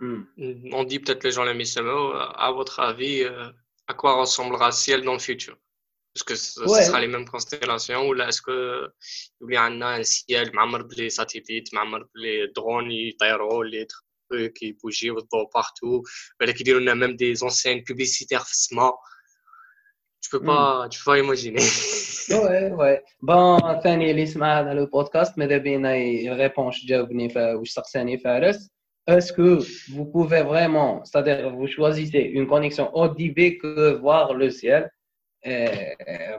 hmm. 0.00 0.24
on 0.72 0.84
dit 0.84 0.98
peut-être 0.98 1.24
les 1.24 1.32
gens 1.32 1.44
la 1.44 1.54
euh, 2.14 2.26
à 2.34 2.50
votre 2.52 2.80
avis, 2.80 3.22
euh, 3.22 3.50
à 3.86 3.94
quoi 3.94 4.14
ressemblera 4.14 4.66
le 4.66 4.72
ciel 4.72 5.02
dans 5.02 5.12
le 5.12 5.18
futur? 5.18 5.56
Est-ce 6.14 6.24
que 6.24 6.34
ce, 6.34 6.66
sera 6.66 7.00
les 7.00 7.08
mêmes 7.08 7.28
constellations 7.28 8.08
ou 8.08 8.14
là, 8.14 8.28
est-ce 8.28 8.40
qu'il 8.40 9.52
y 9.52 9.56
a 9.56 9.64
un 9.64 10.02
ciel, 10.02 10.50
les 10.96 11.10
satellites, 11.10 11.68
les 12.14 12.48
drones, 12.54 12.88
les 12.88 13.14
qui 14.54 14.72
bougeaient 14.72 15.10
partout. 15.52 16.02
Il 16.40 16.66
y 16.66 16.88
a 16.88 16.94
même 16.94 17.16
des 17.16 17.42
enseignes 17.42 17.84
publicitaires 17.84 18.46
Tu 20.22 20.30
peux 20.30 20.42
pas, 20.42 20.88
tu 20.90 20.98
peux 20.98 21.10
pas 21.12 21.18
imaginer. 21.18 21.62
ouais, 22.29 22.71
ouais. 22.71 22.99
Bon, 23.21 23.81
ثاني 23.83 24.11
اللي 24.11 24.25
سمع 24.25 24.59
هذا 24.59 24.73
لو 24.73 24.85
بودكاست 24.85 25.37
ماذا 25.37 25.57
بينا 25.57 25.95
يريبون 25.95 26.71
جاوبني 26.85 27.33
واش 27.35 27.69
سقساني 27.69 28.17
فارس 28.17 28.71
est-ce 29.07 29.33
que 29.33 29.57
vous 29.95 30.05
pouvez 30.05 30.43
vraiment, 30.43 31.03
c'est-à-dire 31.03 31.49
vous 31.49 31.67
choisissez 31.67 32.19
une 32.19 32.47
connexion 32.47 32.95
ODB 32.95 33.57
que 33.61 33.93
voir 34.05 34.33
le 34.33 34.49
ciel 34.49 34.91
et 35.43 35.95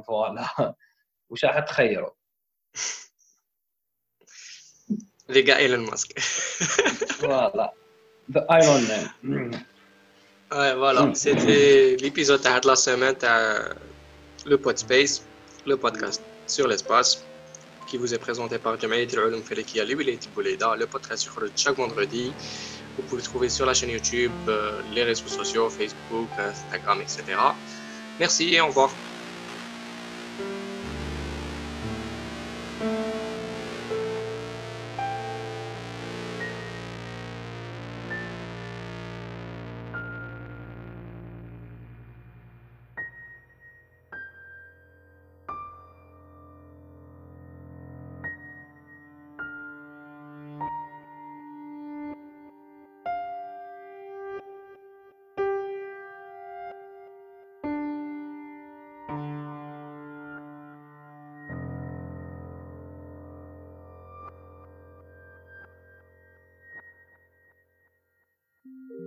voilà. 0.07 0.47
وش 1.31 1.45
راح 1.45 1.59
تخيروا؟ 1.59 2.11
Les 5.29 5.45
gars 5.45 5.61
Elon 5.61 5.85
Musk. 5.91 6.09
voilà. 7.21 7.73
The 8.35 8.43
Iron 8.61 8.83
Man. 8.91 9.51
Ouais, 10.53 10.75
voilà. 10.75 11.03
Mm. 11.07 11.15
C'était 11.15 11.97
l'épisode 11.97 12.43
de 12.43 12.69
la 12.69 12.77
semaine 12.77 13.15
de 13.15 13.35
le 14.51 14.57
Podspace, 14.59 15.25
le 15.68 15.78
podcast 15.78 16.22
sur 16.48 16.68
l'espace, 16.68 17.24
qui 17.90 17.98
vous 17.98 18.14
est 18.14 18.18
présenté 18.18 18.58
par 18.58 18.80
Jamaït 18.80 19.12
Ulum 19.14 19.44
Felekia, 19.44 19.84
le 19.86 20.86
podcast 20.86 21.24
sur 21.24 21.34
chaque 21.56 21.76
vendredi. 21.76 22.34
Vous 22.96 23.04
pouvez 23.04 23.22
le 23.22 23.28
trouver 23.28 23.50
sur 23.50 23.66
la 23.66 23.74
chaîne 23.74 23.90
YouTube, 23.90 24.32
euh, 24.48 24.82
les 24.94 25.04
réseaux 25.04 25.28
sociaux, 25.28 25.70
Facebook, 25.70 26.30
Instagram, 26.38 27.02
etc. 27.02 27.38
Merci 28.20 28.54
et 28.54 28.62
au 28.62 28.68
revoir. 28.68 28.90